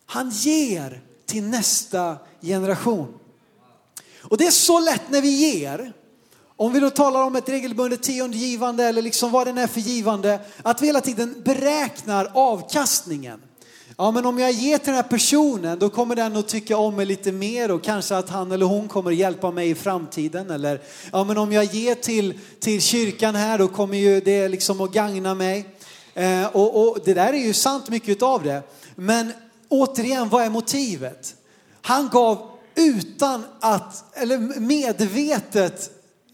Han 0.07 0.31
ger 0.31 1.03
till 1.27 1.45
nästa 1.45 2.17
generation. 2.41 3.15
Och 4.21 4.37
det 4.39 4.47
är 4.47 4.51
så 4.51 4.81
lätt 4.81 5.11
när 5.11 5.21
vi 5.23 5.31
ger, 5.31 5.93
om 6.57 6.73
vi 6.73 6.81
då 6.81 6.91
talar 6.91 7.23
om 7.23 7.37
ett 7.37 7.49
regelbundet 7.49 8.03
tiondegivande 8.03 8.85
eller 8.85 9.03
liksom 9.03 9.31
vad 9.31 9.55
det 9.55 9.63
är 9.63 9.67
för 9.67 9.81
givande, 9.81 10.41
att 10.63 10.83
vi 10.83 10.87
hela 10.87 11.01
tiden 11.01 11.43
beräknar 11.45 12.31
avkastningen. 12.35 13.41
Ja, 14.01 14.11
men 14.11 14.27
om 14.27 14.39
jag 14.39 14.53
ger 14.53 14.79
till 14.79 14.87
den 14.87 14.95
här 14.95 15.03
personen, 15.03 15.79
då 15.79 15.91
kommer 15.91 16.17
den 16.17 16.37
att 16.37 16.49
tycka 16.49 16.77
om 16.77 16.97
mig 16.97 17.07
lite 17.07 17.33
mer 17.33 17.71
och 17.71 17.83
kanske 17.83 18.17
att 18.17 18.29
han 18.29 18.53
eller 18.53 18.67
hon 18.67 18.89
kommer 18.89 19.11
hjälpa 19.11 19.51
mig 19.51 19.71
i 19.71 19.75
framtiden. 19.75 20.51
Eller, 20.51 20.81
ja, 21.13 21.25
men 21.25 21.39
om 21.39 21.53
jag 21.53 21.65
ger 21.65 21.95
till, 21.95 22.39
till 22.61 22.83
kyrkan 22.83 23.35
här, 23.35 23.59
då 23.59 23.69
kommer 23.69 23.99
ju 23.99 24.21
det 24.21 24.49
liksom 24.49 24.81
att 24.81 24.93
gagna 24.93 25.35
mig. 25.35 25.67
Eh, 26.15 26.47
och, 26.47 26.89
och 26.89 26.99
det 27.05 27.15
där 27.15 27.33
är 27.33 27.39
ju 27.39 27.53
sant 27.53 27.89
mycket 27.89 28.23
av 28.23 28.43
det. 28.43 28.63
Men 28.95 29.33
återigen, 29.69 30.29
vad 30.29 30.45
är 30.45 30.51
motivet? 30.51 31.35
Han 31.83 32.09
gav 32.13 32.51
utan 32.75 33.45
att, 33.61 34.17
eller 34.17 34.61
medvetet 34.61 35.91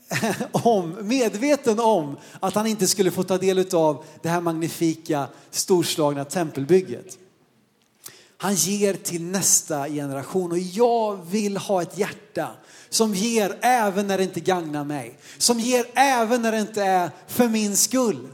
om, 0.53 0.97
medveten 1.01 1.81
om 1.81 2.17
att 2.41 2.55
han 2.55 2.67
inte 2.67 2.87
skulle 2.87 3.11
få 3.11 3.23
ta 3.23 3.39
del 3.39 3.75
av 3.75 4.05
det 4.23 4.29
här 4.29 4.41
magnifika 4.41 5.27
storslagna 5.51 6.25
tempelbygget. 6.25 7.19
Han 8.37 8.55
ger 8.55 8.95
till 8.95 9.23
nästa 9.23 9.89
generation 9.89 10.53
och 10.53 10.59
jag 10.59 11.19
vill 11.31 11.57
ha 11.57 11.83
ett 11.83 11.99
hjärta 11.99 12.49
som 12.91 13.15
ger 13.15 13.59
även 13.61 14.07
när 14.07 14.19
det 14.19 14.25
inte 14.25 14.41
gagnar 14.41 14.85
mig. 14.85 15.19
Som 15.39 15.61
ger 15.61 15.87
även 15.95 16.43
när 16.43 16.53
det 16.53 16.61
inte 16.61 16.83
är 16.83 17.11
för 17.27 17.49
min 17.49 17.77
skull. 17.77 18.29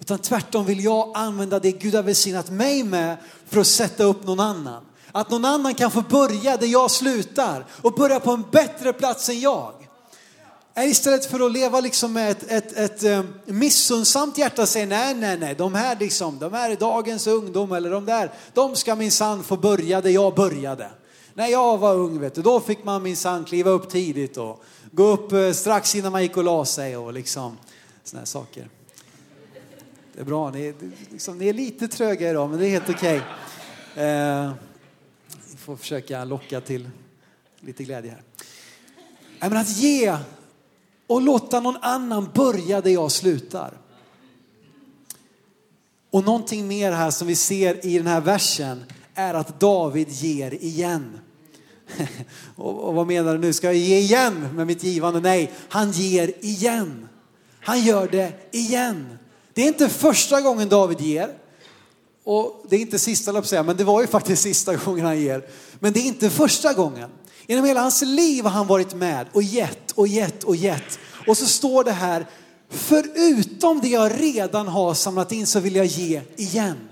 Utan 0.00 0.18
tvärtom 0.18 0.64
vill 0.64 0.84
jag 0.84 1.12
använda 1.14 1.58
det 1.58 1.72
Gud 1.72 1.94
har 1.94 2.02
välsignat 2.02 2.50
mig 2.50 2.82
med 2.84 3.16
för 3.48 3.60
att 3.60 3.66
sätta 3.66 4.04
upp 4.04 4.26
någon 4.26 4.40
annan. 4.40 4.84
Att 5.12 5.30
någon 5.30 5.44
annan 5.44 5.74
kan 5.74 5.90
få 5.90 6.02
börja 6.02 6.56
där 6.56 6.66
jag 6.66 6.90
slutar 6.90 7.66
och 7.82 7.94
börja 7.94 8.20
på 8.20 8.30
en 8.30 8.44
bättre 8.50 8.92
plats 8.92 9.28
än 9.28 9.40
jag. 9.40 9.81
Istället 10.76 11.26
för 11.26 11.46
att 11.46 11.52
leva 11.52 11.80
liksom 11.80 12.12
med 12.12 12.30
ett, 12.30 12.50
ett, 12.50 12.72
ett, 12.76 13.02
ett 13.02 13.26
missunnsamt 13.46 14.38
hjärta 14.38 14.62
och 14.62 14.68
säga 14.68 14.86
nej, 14.86 15.14
nej, 15.14 15.38
nej, 15.38 15.54
de 15.54 15.74
här 15.74 15.96
liksom, 16.00 16.38
de 16.38 16.52
här 16.52 16.70
är 16.70 16.76
dagens 16.76 17.26
ungdom 17.26 17.72
eller 17.72 17.90
de 17.90 18.04
där, 18.04 18.32
de 18.54 18.76
ska 18.76 18.94
minsann 18.94 19.42
få 19.44 19.56
börja 19.56 20.00
där 20.00 20.10
jag 20.10 20.34
började. 20.34 20.90
När 21.34 21.46
jag 21.46 21.78
var 21.78 21.94
ung, 21.94 22.20
vet 22.20 22.34
du, 22.34 22.42
då 22.42 22.60
fick 22.60 22.84
man 22.84 23.02
minsann 23.02 23.44
kliva 23.44 23.70
upp 23.70 23.90
tidigt 23.90 24.36
och 24.36 24.62
gå 24.90 25.02
upp 25.02 25.32
eh, 25.32 25.52
strax 25.52 25.94
innan 25.94 26.12
man 26.12 26.22
gick 26.22 26.36
och 26.36 26.44
la 26.44 26.64
sig 26.64 26.96
och 26.96 27.12
liksom 27.12 27.58
sådana 28.04 28.20
här 28.20 28.26
saker. 28.26 28.68
Det 30.14 30.20
är 30.20 30.24
bra, 30.24 30.50
ni 30.50 30.66
är, 30.66 30.74
liksom, 31.10 31.38
ni 31.38 31.48
är 31.48 31.52
lite 31.52 31.88
tröga 31.88 32.30
idag, 32.30 32.50
men 32.50 32.58
det 32.58 32.66
är 32.66 32.70
helt 32.70 32.90
okej. 32.90 33.22
Okay. 33.92 34.04
Eh, 34.04 34.52
vi 35.50 35.56
får 35.56 35.76
försöka 35.76 36.24
locka 36.24 36.60
till 36.60 36.90
lite 37.60 37.84
glädje 37.84 38.10
här. 38.10 38.22
Men 39.48 39.58
att 39.58 39.76
ge 39.76 40.16
och 41.12 41.22
låta 41.22 41.60
någon 41.60 41.76
annan 41.80 42.30
börja 42.34 42.80
där 42.80 42.90
jag 42.90 43.12
slutar. 43.12 43.78
Och 46.10 46.24
någonting 46.24 46.68
mer 46.68 46.92
här 46.92 47.10
som 47.10 47.26
vi 47.26 47.36
ser 47.36 47.86
i 47.86 47.98
den 47.98 48.06
här 48.06 48.20
versen 48.20 48.84
är 49.14 49.34
att 49.34 49.60
David 49.60 50.08
ger 50.08 50.54
igen. 50.54 51.18
och, 52.56 52.94
vad 52.94 53.06
menar 53.06 53.32
du 53.32 53.38
nu? 53.38 53.52
Ska 53.52 53.66
jag 53.66 53.76
ge 53.76 53.98
igen 53.98 54.48
med 54.54 54.66
mitt 54.66 54.84
givande? 54.84 55.20
Nej, 55.20 55.52
han 55.68 55.90
ger 55.90 56.32
igen. 56.40 57.08
Han 57.60 57.80
gör 57.80 58.08
det 58.08 58.32
igen. 58.50 59.18
Det 59.54 59.62
är 59.62 59.68
inte 59.68 59.88
första 59.88 60.40
gången 60.40 60.68
David 60.68 61.00
ger. 61.00 61.34
Och 62.24 62.64
det 62.68 62.76
är 62.76 62.80
inte 62.80 62.98
sista, 62.98 63.32
jag 63.32 63.46
säga, 63.46 63.62
men 63.62 63.76
det 63.76 63.84
var 63.84 64.00
ju 64.00 64.06
faktiskt 64.06 64.42
sista 64.42 64.76
gången 64.76 65.06
han 65.06 65.20
ger. 65.20 65.44
Men 65.78 65.92
det 65.92 66.00
är 66.00 66.06
inte 66.06 66.30
första 66.30 66.72
gången. 66.72 67.10
Genom 67.46 67.64
hela 67.64 67.80
hans 67.80 68.02
liv 68.02 68.44
har 68.44 68.50
han 68.50 68.66
varit 68.66 68.94
med 68.94 69.26
och 69.32 69.42
gett 69.42 69.90
och 69.90 70.08
gett 70.08 70.44
och 70.44 70.56
gett. 70.56 70.98
Och 71.26 71.36
så 71.36 71.46
står 71.46 71.84
det 71.84 71.92
här, 71.92 72.26
förutom 72.70 73.80
det 73.80 73.88
jag 73.88 74.20
redan 74.20 74.68
har 74.68 74.94
samlat 74.94 75.32
in 75.32 75.46
så 75.46 75.60
vill 75.60 75.76
jag 75.76 75.86
ge 75.86 76.20
igen. 76.36 76.88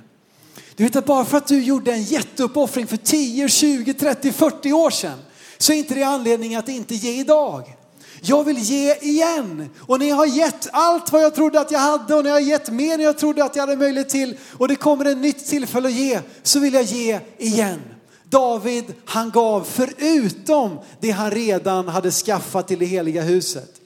Du 0.77 0.85
vet 0.85 0.97
att 0.97 1.07
bara 1.07 1.25
för 1.25 1.39
att 1.39 1.47
du 1.47 1.63
gjorde 1.63 1.93
en 1.93 2.03
jätteuppoffring 2.03 2.87
för 2.87 2.97
10, 2.97 3.49
20, 3.49 3.95
30, 3.95 4.33
40 4.33 4.73
år 4.73 4.91
sedan 4.91 5.19
så 5.59 5.73
är 5.73 5.77
inte 5.77 5.95
det 5.95 6.03
anledning 6.03 6.55
att 6.55 6.69
inte 6.69 6.95
ge 6.95 7.21
idag. 7.21 7.77
Jag 8.23 8.45
vill 8.45 8.59
ge 8.59 8.95
igen. 8.95 9.69
Och 9.79 9.99
när 9.99 10.09
jag 10.09 10.17
har 10.17 10.27
gett 10.27 10.69
allt 10.73 11.13
vad 11.13 11.23
jag 11.23 11.35
trodde 11.35 11.61
att 11.61 11.71
jag 11.71 11.79
hade 11.79 12.15
och 12.15 12.25
när 12.25 12.31
jag 12.31 12.37
har 12.37 12.41
gett 12.41 12.71
mer 12.71 12.95
än 12.95 13.01
jag 13.01 13.19
trodde 13.19 13.45
att 13.45 13.57
jag 13.57 13.63
hade 13.63 13.77
möjlighet 13.77 14.09
till 14.09 14.37
och 14.59 14.69
det 14.69 14.77
kommer 14.77 15.05
ett 15.05 15.19
nytt 15.19 15.47
tillfälle 15.47 15.89
att 15.89 15.95
ge 15.95 16.21
så 16.43 16.61
vill 16.61 16.75
jag 16.75 16.83
ge 16.83 17.21
igen. 17.39 17.81
David 18.31 18.85
han 19.05 19.31
gav 19.31 19.65
förutom 19.65 20.79
det 21.01 21.11
han 21.11 21.31
redan 21.31 21.89
hade 21.89 22.11
skaffat 22.11 22.69
till 22.69 22.79
det 22.79 22.87
heliga 22.87 23.23
huset 23.23 23.80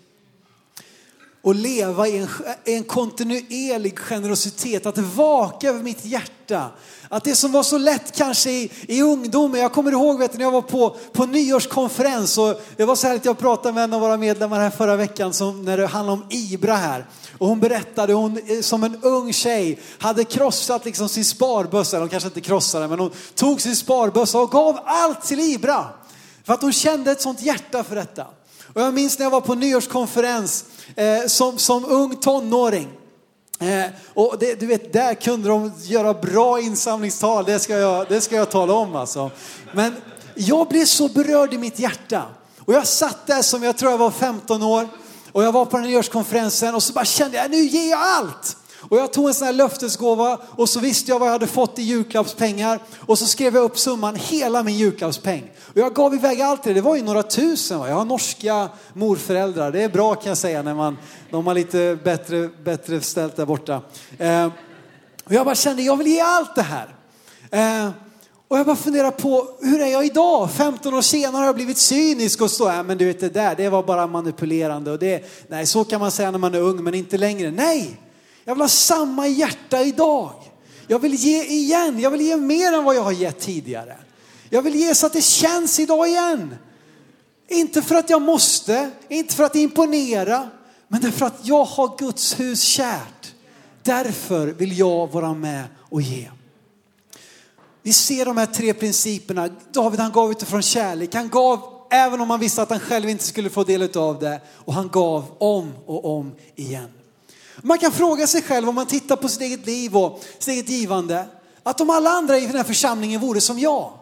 och 1.45 1.55
leva 1.55 2.09
i 2.09 2.19
en, 2.19 2.29
en 2.65 2.85
kontinuerlig 2.85 3.99
generositet, 3.99 4.87
att 4.87 4.99
vaka 4.99 5.69
över 5.69 5.83
mitt 5.83 6.05
hjärta. 6.05 6.71
Att 7.09 7.25
det 7.25 7.35
som 7.35 7.53
var 7.53 7.63
så 7.63 7.79
lätt 7.79 8.17
kanske 8.17 8.51
i, 8.51 8.71
i 8.89 9.03
ungdomen, 9.03 9.61
jag 9.61 9.73
kommer 9.73 9.93
ihåg 9.93 10.19
vet, 10.19 10.35
när 10.35 10.45
jag 10.45 10.51
var 10.51 10.63
på, 10.63 10.97
på 11.13 11.27
nyårskonferens 11.27 12.39
och 12.39 12.61
det 12.77 12.85
var 12.85 12.97
så 12.97 13.07
härligt 13.07 13.25
jag 13.25 13.39
pratade 13.39 13.75
med 13.75 13.85
en 13.85 13.93
av 13.93 14.01
våra 14.01 14.17
medlemmar 14.17 14.61
här 14.61 14.71
förra 14.71 14.97
veckan 14.97 15.33
som, 15.33 15.65
när 15.65 15.77
det 15.77 15.87
handlade 15.87 16.23
om 16.23 16.27
Ibra 16.31 16.75
här. 16.75 17.07
Och 17.39 17.49
hon 17.49 17.61
berättade, 17.61 18.13
hon 18.13 18.39
eh, 18.47 18.61
som 18.61 18.85
en 18.85 18.99
ung 19.03 19.33
tjej 19.33 19.81
hade 19.99 20.25
krossat 20.25 20.85
liksom 20.85 21.09
sin 21.09 21.25
sparbössa, 21.25 21.99
hon 21.99 22.09
kanske 22.09 22.27
inte 22.27 22.41
krossade 22.41 22.89
men 22.89 22.99
hon 22.99 23.11
tog 23.35 23.61
sin 23.61 23.77
sparbössa 23.77 24.39
och 24.39 24.51
gav 24.51 24.79
allt 24.85 25.23
till 25.23 25.41
Ibra. 25.41 25.85
För 26.45 26.53
att 26.53 26.63
hon 26.63 26.73
kände 26.73 27.11
ett 27.11 27.21
sånt 27.21 27.43
hjärta 27.43 27.85
för 27.85 27.97
detta. 27.97 28.27
Och 28.75 28.81
jag 28.81 28.95
minns 28.95 29.19
när 29.19 29.27
jag 29.27 29.31
var 29.31 29.41
på 29.41 29.55
nyårskonferens 29.55 30.65
eh, 30.97 31.27
som, 31.27 31.59
som 31.59 31.85
ung 31.85 32.17
tonåring. 32.17 32.89
Eh, 33.59 33.85
och 34.15 34.37
det, 34.41 34.61
du 34.61 34.67
vet, 34.67 34.93
där 34.93 35.15
kunde 35.15 35.49
de 35.49 35.73
göra 35.83 36.15
bra 36.15 36.61
insamlingstal, 36.61 37.45
det 37.45 37.59
ska 37.59 37.77
jag, 37.77 38.09
det 38.09 38.21
ska 38.21 38.37
jag 38.37 38.51
tala 38.51 38.73
om 38.73 38.97
alltså. 38.97 39.31
Men 39.73 39.97
jag 40.35 40.69
blev 40.69 40.85
så 40.85 41.09
berörd 41.09 41.55
i 41.55 41.59
mitt 41.59 41.79
hjärta. 41.79 42.23
Och 42.59 42.75
jag 42.75 42.87
satt 42.87 43.27
där 43.27 43.43
som 43.43 43.63
jag 43.63 43.77
tror 43.77 43.91
jag 43.91 43.99
var 43.99 44.11
15 44.11 44.63
år 44.63 44.89
och 45.33 45.45
jag 45.45 45.53
var 45.53 45.65
på 45.65 45.77
den 45.77 45.87
nyårskonferensen 45.87 46.75
och 46.75 46.83
så 46.83 46.93
bara 46.93 47.05
kände 47.05 47.37
jag, 47.37 47.51
nu 47.51 47.57
ger 47.57 47.91
jag 47.91 48.01
allt. 48.01 48.57
Och 48.95 49.01
jag 49.01 49.13
tog 49.13 49.29
en 49.29 49.35
sån 49.35 49.47
här 49.47 49.53
löftesgåva 49.53 50.39
och 50.51 50.69
så 50.69 50.81
visste 50.81 51.11
jag 51.11 51.19
vad 51.19 51.29
jag 51.29 51.33
hade 51.33 51.47
fått 51.47 51.79
i 51.79 51.83
julklappspengar 51.83 52.81
och 53.01 53.19
så 53.19 53.27
skrev 53.27 53.55
jag 53.55 53.65
upp 53.65 53.79
summan, 53.79 54.17
hela 54.17 54.63
min 54.63 54.77
julklappspeng. 54.77 55.51
Och 55.61 55.77
jag 55.77 55.95
gav 55.95 56.15
iväg 56.15 56.41
allt 56.41 56.63
det, 56.63 56.75
det 56.75 56.81
var 56.81 56.97
ju 56.97 57.03
några 57.03 57.23
tusen. 57.23 57.79
Va? 57.79 57.89
Jag 57.89 57.95
har 57.95 58.05
norska 58.05 58.69
morföräldrar, 58.93 59.73
det 59.73 59.83
är 59.83 59.89
bra 59.89 60.15
kan 60.15 60.29
jag 60.29 60.39
säga 60.39 60.63
när 60.63 60.75
man, 60.75 60.99
de 61.31 61.47
har 61.47 61.55
lite 61.55 61.99
bättre, 62.05 62.49
bättre 62.65 63.01
ställt 63.01 63.37
där 63.37 63.47
borta. 63.47 63.83
Eh, 64.19 64.47
och 65.25 65.33
jag 65.33 65.45
bara 65.45 65.55
kände, 65.55 65.83
jag 65.83 65.97
vill 65.97 66.07
ge 66.07 66.21
allt 66.21 66.55
det 66.55 66.63
här. 66.63 66.95
Eh, 67.51 67.91
och 68.49 68.59
jag 68.59 68.67
bara 68.67 68.77
funderar 68.77 69.11
på, 69.11 69.49
hur 69.61 69.81
är 69.81 69.87
jag 69.93 70.07
idag? 70.07 70.51
15 70.51 70.95
år 70.95 71.03
senare 71.03 71.41
har 71.41 71.47
jag 71.47 71.55
blivit 71.55 71.79
cynisk 71.79 72.41
och 72.41 72.51
så, 72.51 72.65
ja, 72.65 72.83
men 72.83 72.99
du 72.99 73.05
vet 73.05 73.21
det 73.21 73.29
där, 73.29 73.55
det 73.55 73.69
var 73.69 73.83
bara 73.83 74.07
manipulerande 74.07 74.91
och 74.91 74.99
det, 74.99 75.25
nej 75.49 75.67
så 75.67 75.85
kan 75.85 76.01
man 76.01 76.11
säga 76.11 76.31
när 76.31 76.39
man 76.39 76.55
är 76.55 76.61
ung 76.61 76.85
men 76.85 76.95
inte 76.95 77.19
längre. 77.19 77.51
Nej, 77.51 78.01
jag 78.45 78.55
vill 78.55 78.63
ha 78.63 78.69
samma 78.69 79.27
hjärta 79.27 79.83
idag. 79.83 80.33
Jag 80.87 80.99
vill 80.99 81.15
ge 81.15 81.45
igen, 81.45 82.01
jag 82.01 82.11
vill 82.11 82.21
ge 82.21 82.37
mer 82.37 82.73
än 82.73 82.85
vad 82.85 82.97
jag 82.97 83.03
har 83.03 83.13
gett 83.13 83.41
tidigare. 83.41 83.97
Jag 84.51 84.63
vill 84.63 84.75
ge 84.75 84.95
så 84.95 85.07
att 85.07 85.13
det 85.13 85.25
känns 85.25 85.81
idag 85.81 86.09
igen. 86.09 86.57
Inte 87.49 87.83
för 87.83 87.95
att 87.95 88.11
jag 88.11 88.23
måste, 88.23 88.91
inte 89.09 89.35
för 89.35 89.45
att 89.45 89.57
imponera, 89.57 90.51
men 90.89 91.01
därför 91.01 91.27
att 91.27 91.41
jag 91.43 91.65
har 91.65 91.99
Guds 91.99 92.41
hus 92.41 92.63
kärt. 92.63 93.35
Därför 93.83 94.47
vill 94.47 94.79
jag 94.79 95.13
vara 95.13 95.35
med 95.35 95.65
och 95.79 96.03
ge. 96.03 96.31
Vi 97.83 97.93
ser 97.93 98.25
de 98.25 98.37
här 98.37 98.47
tre 98.47 98.75
principerna. 98.75 99.49
David 99.73 100.01
han 100.01 100.13
gav 100.13 100.31
utifrån 100.31 100.63
kärlek. 100.63 101.15
Han 101.15 101.29
gav 101.29 101.61
även 101.91 102.21
om 102.21 102.31
han 102.31 102.41
visste 102.41 102.63
att 102.63 102.71
han 102.71 102.81
själv 102.81 103.09
inte 103.09 103.25
skulle 103.25 103.51
få 103.51 103.65
del 103.65 103.99
av 103.99 104.19
det. 104.19 104.41
Och 104.55 104.75
han 104.75 104.89
gav 104.89 105.25
om 105.39 105.73
och 105.87 106.19
om 106.19 106.33
igen. 106.55 106.89
Man 107.63 107.79
kan 107.79 107.93
fråga 107.93 108.27
sig 108.27 108.43
själv 108.43 108.69
om 108.69 108.75
man 108.75 108.87
tittar 108.87 109.17
på 109.17 109.29
sitt 109.29 109.41
eget 109.41 109.67
liv 109.67 109.97
och 109.97 110.25
sitt 110.39 110.49
eget 110.49 110.69
givande. 110.69 111.27
Att 111.63 111.81
om 111.81 111.91
alla 111.91 112.11
andra 112.11 112.39
i 112.39 112.47
den 112.47 112.57
här 112.57 112.65
församlingen 112.65 113.21
vore 113.21 113.41
som 113.41 113.59
jag, 113.59 113.93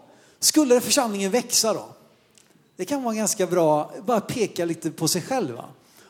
skulle 0.41 0.81
församlingen 0.81 1.31
växa 1.31 1.75
då? 1.75 1.89
Det 2.77 2.85
kan 2.85 3.03
vara 3.03 3.15
ganska 3.15 3.47
bra, 3.47 3.93
bara 4.07 4.21
peka 4.21 4.65
lite 4.65 4.91
på 4.91 5.09
sig 5.09 5.23
själva. 5.23 5.65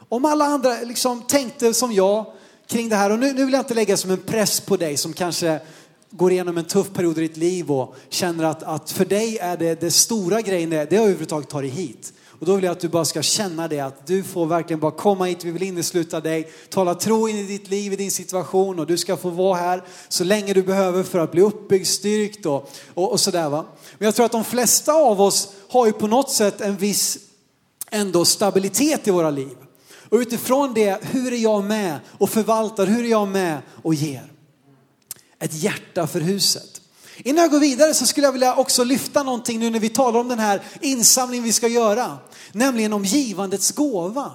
Om 0.08 0.24
alla 0.24 0.44
andra 0.44 0.80
liksom 0.80 1.22
tänkte 1.22 1.74
som 1.74 1.92
jag 1.92 2.26
kring 2.66 2.88
det 2.88 2.96
här, 2.96 3.10
och 3.10 3.18
nu, 3.18 3.32
nu 3.32 3.44
vill 3.44 3.54
jag 3.54 3.60
inte 3.60 3.74
lägga 3.74 3.96
som 3.96 4.10
en 4.10 4.22
press 4.22 4.60
på 4.60 4.76
dig 4.76 4.96
som 4.96 5.12
kanske 5.12 5.60
går 6.10 6.32
igenom 6.32 6.58
en 6.58 6.64
tuff 6.64 6.92
period 6.92 7.18
i 7.18 7.20
ditt 7.20 7.36
liv 7.36 7.72
och 7.72 7.96
känner 8.08 8.44
att, 8.44 8.62
att 8.62 8.90
för 8.90 9.04
dig 9.04 9.38
är 9.38 9.56
det, 9.56 9.80
det 9.80 9.90
stora 9.90 10.40
grejen, 10.40 10.70
det, 10.70 10.84
det 10.90 10.96
är 10.96 11.00
överhuvudtaget 11.00 11.48
ta 11.48 11.60
dig 11.60 11.70
hit. 11.70 12.12
Och 12.42 12.48
då 12.48 12.54
vill 12.54 12.64
jag 12.64 12.72
att 12.72 12.80
du 12.80 12.88
bara 12.88 13.04
ska 13.04 13.22
känna 13.22 13.68
det, 13.68 13.80
att 13.80 14.06
du 14.06 14.22
får 14.22 14.46
verkligen 14.46 14.80
bara 14.80 14.92
komma 14.92 15.24
hit, 15.24 15.44
vi 15.44 15.50
vill 15.50 15.62
innesluta 15.62 16.20
dig, 16.20 16.52
tala 16.68 16.94
tro 16.94 17.28
in 17.28 17.36
i 17.36 17.42
ditt 17.42 17.70
liv, 17.70 17.92
i 17.92 17.96
din 17.96 18.10
situation 18.10 18.78
och 18.78 18.86
du 18.86 18.96
ska 18.96 19.16
få 19.16 19.30
vara 19.30 19.58
här 19.58 19.82
så 20.08 20.24
länge 20.24 20.52
du 20.52 20.62
behöver 20.62 21.02
för 21.02 21.18
att 21.18 21.32
bli 21.32 21.42
uppbyggd, 21.42 21.86
styrkt 21.86 22.46
och, 22.46 22.70
och, 22.94 23.12
och 23.12 23.20
sådär 23.20 23.48
va. 23.48 23.64
Men 23.98 24.06
jag 24.06 24.14
tror 24.14 24.26
att 24.26 24.32
de 24.32 24.44
flesta 24.44 24.92
av 24.92 25.20
oss 25.20 25.52
har 25.68 25.86
ju 25.86 25.92
på 25.92 26.06
något 26.06 26.30
sätt 26.30 26.60
en 26.60 26.76
viss 26.76 27.18
ändå 27.90 28.24
stabilitet 28.24 29.08
i 29.08 29.10
våra 29.10 29.30
liv. 29.30 29.56
Och 30.08 30.18
utifrån 30.18 30.74
det, 30.74 30.98
hur 31.02 31.32
är 31.32 31.38
jag 31.38 31.64
med 31.64 31.98
och 32.18 32.30
förvaltar, 32.30 32.86
hur 32.86 33.04
är 33.04 33.10
jag 33.10 33.28
med 33.28 33.58
och 33.82 33.94
ger? 33.94 34.32
Ett 35.38 35.54
hjärta 35.54 36.06
för 36.06 36.20
huset. 36.20 36.71
Innan 37.24 37.42
jag 37.42 37.50
går 37.50 37.60
vidare 37.60 37.94
så 37.94 38.06
skulle 38.06 38.26
jag 38.26 38.32
vilja 38.32 38.54
också 38.54 38.84
lyfta 38.84 39.22
någonting 39.22 39.60
nu 39.60 39.70
när 39.70 39.80
vi 39.80 39.88
talar 39.88 40.20
om 40.20 40.28
den 40.28 40.38
här 40.38 40.62
insamlingen 40.80 41.44
vi 41.44 41.52
ska 41.52 41.68
göra. 41.68 42.18
Nämligen 42.52 42.92
om 42.92 43.04
givandets 43.04 43.72
gåva. 43.72 44.30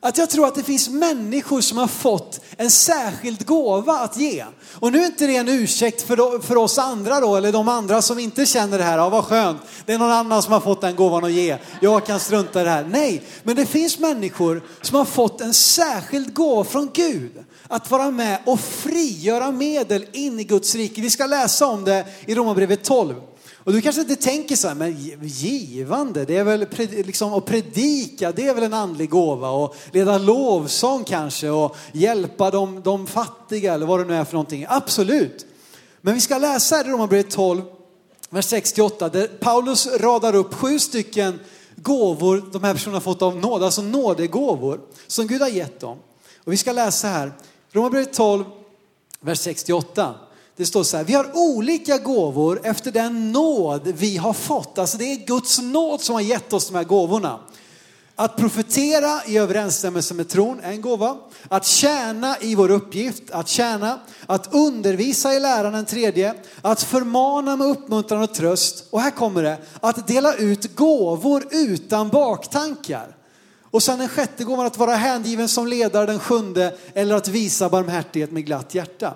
Att 0.00 0.18
jag 0.18 0.30
tror 0.30 0.46
att 0.46 0.54
det 0.54 0.62
finns 0.62 0.88
människor 0.88 1.60
som 1.60 1.78
har 1.78 1.86
fått 1.86 2.40
en 2.56 2.70
särskild 2.70 3.46
gåva 3.46 3.92
att 3.92 4.16
ge. 4.16 4.44
Och 4.72 4.92
nu 4.92 5.02
är 5.02 5.06
inte 5.06 5.26
det 5.26 5.36
en 5.36 5.48
ursäkt 5.48 6.02
för, 6.02 6.42
för 6.42 6.56
oss 6.56 6.78
andra 6.78 7.20
då, 7.20 7.36
eller 7.36 7.52
de 7.52 7.68
andra 7.68 8.02
som 8.02 8.18
inte 8.18 8.46
känner 8.46 8.78
det 8.78 8.84
här, 8.84 8.98
ja 8.98 9.08
vad 9.08 9.24
skönt, 9.24 9.60
det 9.86 9.92
är 9.92 9.98
någon 9.98 10.10
annan 10.10 10.42
som 10.42 10.52
har 10.52 10.60
fått 10.60 10.80
den 10.80 10.96
gåvan 10.96 11.24
att 11.24 11.32
ge, 11.32 11.58
jag 11.80 12.06
kan 12.06 12.20
strunta 12.20 12.60
i 12.60 12.64
det 12.64 12.70
här. 12.70 12.84
Nej, 12.84 13.22
men 13.42 13.56
det 13.56 13.66
finns 13.66 13.98
människor 13.98 14.62
som 14.82 14.96
har 14.96 15.04
fått 15.04 15.40
en 15.40 15.54
särskild 15.54 16.34
gåva 16.34 16.64
från 16.64 16.90
Gud. 16.92 17.32
Att 17.68 17.90
vara 17.90 18.10
med 18.10 18.38
och 18.46 18.60
frigöra 18.60 19.50
medel 19.50 20.06
in 20.12 20.40
i 20.40 20.44
Guds 20.44 20.74
rike. 20.74 21.00
Vi 21.00 21.10
ska 21.10 21.26
läsa 21.26 21.66
om 21.66 21.84
det 21.84 22.06
i 22.26 22.34
Romarbrevet 22.34 22.84
12. 22.84 23.14
Och 23.66 23.72
du 23.72 23.80
kanske 23.80 24.00
inte 24.00 24.16
tänker 24.16 24.56
så 24.56 24.68
här, 24.68 24.74
men 24.74 24.96
givande, 25.22 26.24
det 26.24 26.36
är 26.36 26.44
väl 26.44 26.66
liksom 27.06 27.34
att 27.34 27.44
predika, 27.44 28.32
det 28.32 28.48
är 28.48 28.54
väl 28.54 28.64
en 28.64 28.74
andlig 28.74 29.10
gåva 29.10 29.50
och 29.50 29.76
leda 29.92 30.18
lovsång 30.18 31.04
kanske 31.04 31.48
och 31.48 31.76
hjälpa 31.92 32.50
de, 32.50 32.82
de 32.82 33.06
fattiga 33.06 33.74
eller 33.74 33.86
vad 33.86 34.00
det 34.00 34.04
nu 34.04 34.14
är 34.14 34.24
för 34.24 34.32
någonting. 34.32 34.66
Absolut. 34.68 35.46
Men 36.00 36.14
vi 36.14 36.20
ska 36.20 36.38
läsa 36.38 36.80
i 36.80 36.84
Romarbrevet 36.84 37.30
12, 37.30 37.62
vers 38.30 38.44
68, 38.44 39.08
där 39.08 39.26
Paulus 39.26 39.86
radar 39.86 40.34
upp 40.34 40.54
sju 40.54 40.78
stycken 40.78 41.40
gåvor 41.76 42.44
de 42.52 42.64
här 42.64 42.72
personerna 42.72 42.96
har 42.96 43.00
fått 43.00 43.22
av 43.22 43.36
nåd, 43.36 43.62
alltså 43.62 43.82
nådegåvor 43.82 44.80
som 45.06 45.26
Gud 45.26 45.40
har 45.40 45.48
gett 45.48 45.80
dem. 45.80 45.98
Och 46.44 46.52
vi 46.52 46.56
ska 46.56 46.72
läsa 46.72 47.08
här, 47.08 47.32
Romarbrevet 47.76 48.12
12, 48.12 48.44
vers 49.20 49.38
68. 49.38 50.14
Det 50.56 50.66
står 50.66 50.82
så 50.82 50.96
här, 50.96 51.04
vi 51.04 51.14
har 51.14 51.30
olika 51.34 51.98
gåvor 51.98 52.60
efter 52.64 52.92
den 52.92 53.32
nåd 53.32 53.82
vi 53.86 54.16
har 54.16 54.32
fått. 54.32 54.78
Alltså 54.78 54.98
det 54.98 55.04
är 55.04 55.26
Guds 55.26 55.58
nåd 55.58 56.00
som 56.00 56.14
har 56.14 56.22
gett 56.22 56.52
oss 56.52 56.68
de 56.68 56.76
här 56.76 56.84
gåvorna. 56.84 57.40
Att 58.14 58.36
profetera 58.36 59.24
i 59.26 59.38
överensstämmelse 59.38 60.14
med 60.14 60.28
tron 60.28 60.60
är 60.60 60.70
en 60.70 60.80
gåva. 60.80 61.16
Att 61.48 61.66
tjäna 61.66 62.36
i 62.40 62.54
vår 62.54 62.70
uppgift, 62.70 63.30
att 63.30 63.48
tjäna. 63.48 63.98
Att 64.26 64.54
undervisa 64.54 65.34
i 65.34 65.40
läran 65.40 65.74
en 65.74 65.86
tredje. 65.86 66.34
Att 66.62 66.82
förmana 66.82 67.56
med 67.56 67.66
uppmuntran 67.66 68.22
och 68.22 68.34
tröst. 68.34 68.84
Och 68.90 69.00
här 69.00 69.10
kommer 69.10 69.42
det, 69.42 69.58
att 69.80 70.06
dela 70.06 70.34
ut 70.34 70.76
gåvor 70.76 71.44
utan 71.50 72.08
baktankar. 72.08 73.15
Och 73.76 73.82
sen 73.82 73.98
den 73.98 74.08
sjätte 74.08 74.44
gåvan 74.44 74.66
att 74.66 74.78
vara 74.78 74.94
hängiven 74.94 75.48
som 75.48 75.66
ledare, 75.66 76.06
den 76.06 76.20
sjunde, 76.20 76.76
eller 76.94 77.14
att 77.14 77.28
visa 77.28 77.68
barmhärtighet 77.68 78.30
med 78.30 78.46
glatt 78.46 78.74
hjärta. 78.74 79.14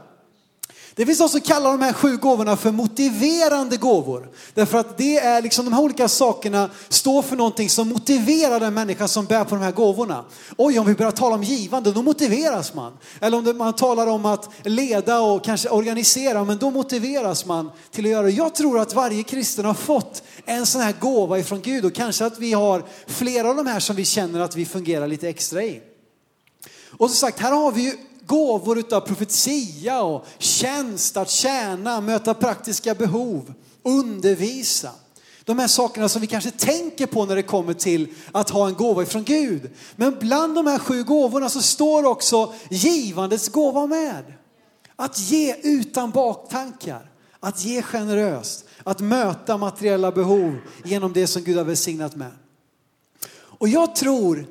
Det 1.01 1.07
finns 1.07 1.19
de 1.19 1.29
som 1.29 1.41
kallar 1.41 1.71
de 1.71 1.83
här 1.83 1.93
sju 1.93 2.17
gåvorna 2.17 2.57
för 2.57 2.73
motiverande 2.73 3.77
gåvor. 3.77 4.31
Därför 4.55 4.79
att 4.79 4.99
det 4.99 5.19
är 5.19 5.43
liksom 5.43 5.65
de 5.65 5.75
här 5.75 5.83
olika 5.83 6.09
sakerna 6.09 6.71
står 6.89 7.23
för 7.23 7.37
någonting 7.37 7.69
som 7.69 7.89
motiverar 7.89 8.61
den 8.61 8.75
människa 8.75 9.09
som 9.09 9.25
bär 9.25 9.45
på 9.45 9.55
de 9.55 9.65
här 9.65 9.73
gåvorna. 9.73 10.25
Oj, 10.57 10.79
om 10.79 10.87
vi 10.87 10.95
börjar 10.95 11.13
tala 11.13 11.35
om 11.35 11.43
givande, 11.43 11.93
då 11.93 12.03
motiveras 12.03 12.75
man. 12.75 12.93
Eller 13.21 13.39
om 13.39 13.59
man 13.59 13.73
talar 13.73 14.07
om 14.07 14.27
att 14.27 14.51
leda 14.63 15.21
och 15.21 15.45
kanske 15.45 15.69
organisera, 15.69 16.45
men 16.45 16.59
då 16.59 16.71
motiveras 16.71 17.47
man 17.47 17.71
till 17.91 18.05
att 18.05 18.11
göra 18.11 18.23
det. 18.23 18.31
Jag 18.31 18.55
tror 18.55 18.79
att 18.79 18.95
varje 18.95 19.23
kristen 19.23 19.65
har 19.65 19.75
fått 19.75 20.23
en 20.45 20.67
sån 20.67 20.81
här 20.81 20.95
gåva 21.01 21.39
ifrån 21.39 21.61
Gud 21.61 21.85
och 21.85 21.95
kanske 21.95 22.27
att 22.27 22.39
vi 22.39 22.53
har 22.53 22.85
flera 23.07 23.51
av 23.51 23.57
de 23.57 23.67
här 23.67 23.81
som 23.81 23.97
vi 23.97 24.05
känner 24.05 24.41
att 24.41 24.57
vi 24.57 24.67
fungerar 24.67 25.07
lite 25.07 25.29
extra 25.29 25.63
i. 25.63 25.81
Och 26.99 27.11
som 27.11 27.17
sagt, 27.17 27.41
här 27.41 27.53
har 27.53 27.73
vi 27.73 27.83
ju 27.83 27.93
gåvor 28.31 28.79
utav 28.79 29.01
profetia 29.01 30.03
och 30.03 30.27
tjänst, 30.38 31.16
att 31.16 31.31
tjäna, 31.31 32.01
möta 32.01 32.35
praktiska 32.35 32.95
behov, 32.95 33.55
undervisa. 33.83 34.90
De 35.45 35.59
här 35.59 35.66
sakerna 35.66 36.09
som 36.09 36.21
vi 36.21 36.27
kanske 36.27 36.51
tänker 36.51 37.07
på 37.07 37.25
när 37.25 37.37
det 37.37 37.43
kommer 37.43 37.75
till 37.75 38.09
att 38.33 38.51
ha 38.51 38.69
en 38.69 38.75
gåva 38.75 39.03
ifrån 39.03 39.25
Gud. 39.25 39.71
Men 39.97 40.19
bland 40.21 40.55
de 40.55 40.66
här 40.66 40.79
sju 40.79 41.05
gåvorna 41.05 41.49
så 41.49 41.62
står 41.62 42.05
också 42.05 42.55
givandets 42.71 43.49
gåva 43.49 43.87
med. 43.87 44.25
Att 44.97 45.19
ge 45.19 45.57
utan 45.62 46.11
baktankar, 46.11 47.11
att 47.40 47.64
ge 47.64 47.83
generöst, 47.83 48.64
att 48.85 49.01
möta 49.01 49.57
materiella 49.57 50.12
behov 50.12 50.57
genom 50.85 51.12
det 51.12 51.27
som 51.27 51.43
Gud 51.43 51.57
har 51.57 51.64
välsignat 51.64 52.16
med. 52.16 52.33
Och 53.33 53.69
jag 53.69 53.97
tror 53.97 54.47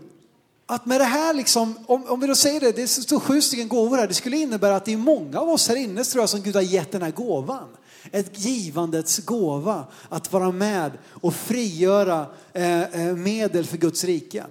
att 0.72 0.86
med 0.86 1.02
det 1.02 1.06
här, 1.06 1.34
liksom, 1.34 1.76
om, 1.86 2.06
om 2.06 2.20
vi 2.20 2.28
då 2.28 2.36
säger 2.36 2.60
det, 2.60 2.72
det 2.72 2.88
står 2.88 3.20
sju 3.20 3.42
stycken 3.42 3.68
gåvor 3.68 3.98
här, 3.98 4.08
det 4.08 4.14
skulle 4.14 4.38
innebära 4.38 4.76
att 4.76 4.86
det 4.86 4.94
är 4.94 4.98
många 4.98 5.40
av 5.40 5.50
oss 5.50 5.68
här 5.68 5.76
inne 5.76 6.04
tror 6.04 6.22
jag 6.22 6.30
som 6.30 6.42
Gud 6.42 6.56
har 6.56 6.62
gett 6.62 6.92
den 6.92 7.02
här 7.02 7.12
gåvan. 7.12 7.68
Ett 8.12 8.40
givandets 8.40 9.18
gåva, 9.18 9.84
att 10.10 10.34
vara 10.34 10.52
med 10.52 10.92
och 11.10 11.34
frigöra 11.34 12.26
eh, 12.54 12.82
eh 12.82 13.16
medel 13.16 13.66
för 13.66 13.78
Guds 13.78 14.04
rike. 14.04 14.46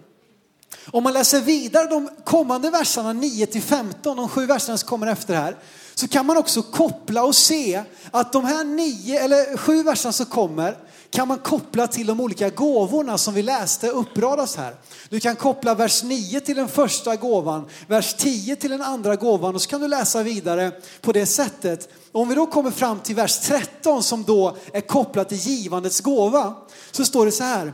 Om 0.87 1.03
man 1.03 1.13
läser 1.13 1.41
vidare 1.41 1.89
de 1.89 2.11
kommande 2.25 2.71
verserna 2.71 3.13
9 3.13 3.47
till 3.47 3.63
15, 3.63 4.17
de 4.17 4.29
sju 4.29 4.47
verserna 4.47 4.79
som 4.79 4.89
kommer 4.89 5.07
efter 5.07 5.35
här, 5.35 5.57
så 5.95 6.09
kan 6.09 6.27
man 6.27 6.37
också 6.37 6.63
koppla 6.63 7.25
och 7.25 7.35
se 7.35 7.83
att 8.11 8.33
de 8.33 8.45
här 8.45 8.65
nio, 8.65 9.25
eller 9.25 9.57
sju 9.57 9.83
verserna 9.83 10.13
som 10.13 10.27
kommer, 10.27 10.77
kan 11.11 11.29
man 11.29 11.38
koppla 11.38 11.87
till 11.87 12.07
de 12.07 12.21
olika 12.21 12.51
gåvorna 12.51 13.18
som 13.18 13.35
vi 13.35 13.42
läste 13.42 13.88
uppradas 13.88 14.57
här. 14.57 14.75
Du 15.09 15.21
kan 15.21 15.37
koppla 15.37 15.75
vers 15.75 16.03
9 16.03 16.40
till 16.40 16.57
den 16.57 16.68
första 16.68 17.16
gåvan, 17.16 17.68
vers 17.87 18.14
10 18.14 18.57
till 18.57 18.71
den 18.71 18.83
andra 18.83 19.16
gåvan 19.16 19.55
och 19.55 19.62
så 19.62 19.68
kan 19.68 19.81
du 19.81 19.88
läsa 19.88 20.23
vidare 20.23 20.73
på 21.01 21.12
det 21.12 21.27
sättet. 21.27 21.88
Om 22.12 22.29
vi 22.29 22.35
då 22.35 22.47
kommer 22.47 22.71
fram 22.71 23.01
till 23.01 23.14
vers 23.14 23.38
13 23.38 24.03
som 24.03 24.25
då 24.25 24.57
är 24.73 24.81
kopplat 24.81 25.29
till 25.29 25.38
givandets 25.38 26.01
gåva 26.01 26.55
så 26.90 27.05
står 27.05 27.27
det 27.27 27.33
så 27.33 27.44
här. 27.44 27.73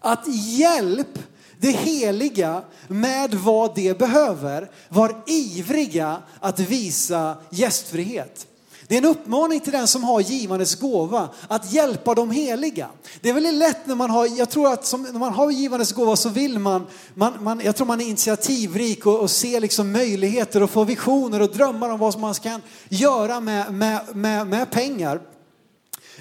Att 0.00 0.24
hjälp 0.28 1.18
det 1.60 1.70
heliga 1.70 2.62
med 2.88 3.34
vad 3.34 3.74
det 3.74 3.98
behöver 3.98 4.70
var 4.88 5.22
ivriga 5.26 6.22
att 6.40 6.60
visa 6.60 7.36
gästfrihet. 7.50 8.46
Det 8.88 8.94
är 8.94 8.98
en 8.98 9.04
uppmaning 9.04 9.60
till 9.60 9.72
den 9.72 9.88
som 9.88 10.04
har 10.04 10.20
givandets 10.20 10.74
gåva 10.74 11.28
att 11.48 11.72
hjälpa 11.72 12.14
de 12.14 12.30
heliga. 12.30 12.88
Det 13.20 13.28
är 13.28 13.34
väldigt 13.34 13.54
lätt 13.54 13.86
när 13.86 13.94
man 13.94 14.10
har, 14.10 14.38
jag 14.38 14.50
tror 14.50 14.72
att 14.72 14.86
som, 14.86 15.02
när 15.02 15.18
man 15.18 15.32
har 15.32 15.50
givandets 15.50 15.92
gåva 15.92 16.16
så 16.16 16.28
vill 16.28 16.58
man, 16.58 16.86
man, 17.14 17.44
man 17.44 17.60
jag 17.60 17.76
tror 17.76 17.86
man 17.86 18.00
är 18.00 18.04
initiativrik 18.04 19.06
och, 19.06 19.20
och 19.20 19.30
ser 19.30 19.60
liksom 19.60 19.92
möjligheter 19.92 20.62
och 20.62 20.70
får 20.70 20.84
visioner 20.84 21.42
och 21.42 21.50
drömmar 21.50 21.90
om 21.90 21.98
vad 21.98 22.18
man 22.18 22.34
kan 22.34 22.62
göra 22.88 23.40
med, 23.40 23.74
med, 23.74 24.16
med, 24.16 24.46
med 24.46 24.70
pengar. 24.70 25.20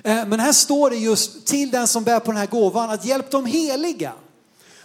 Eh, 0.04 0.26
men 0.26 0.40
här 0.40 0.52
står 0.52 0.90
det 0.90 0.96
just 0.96 1.48
till 1.48 1.72
den 1.72 1.88
som 1.88 2.04
bär 2.04 2.20
på 2.20 2.32
den 2.32 2.38
här 2.38 2.48
gåvan 2.48 2.90
att 2.90 3.06
hjälp 3.06 3.32
de 3.32 3.46
heliga. 3.46 4.14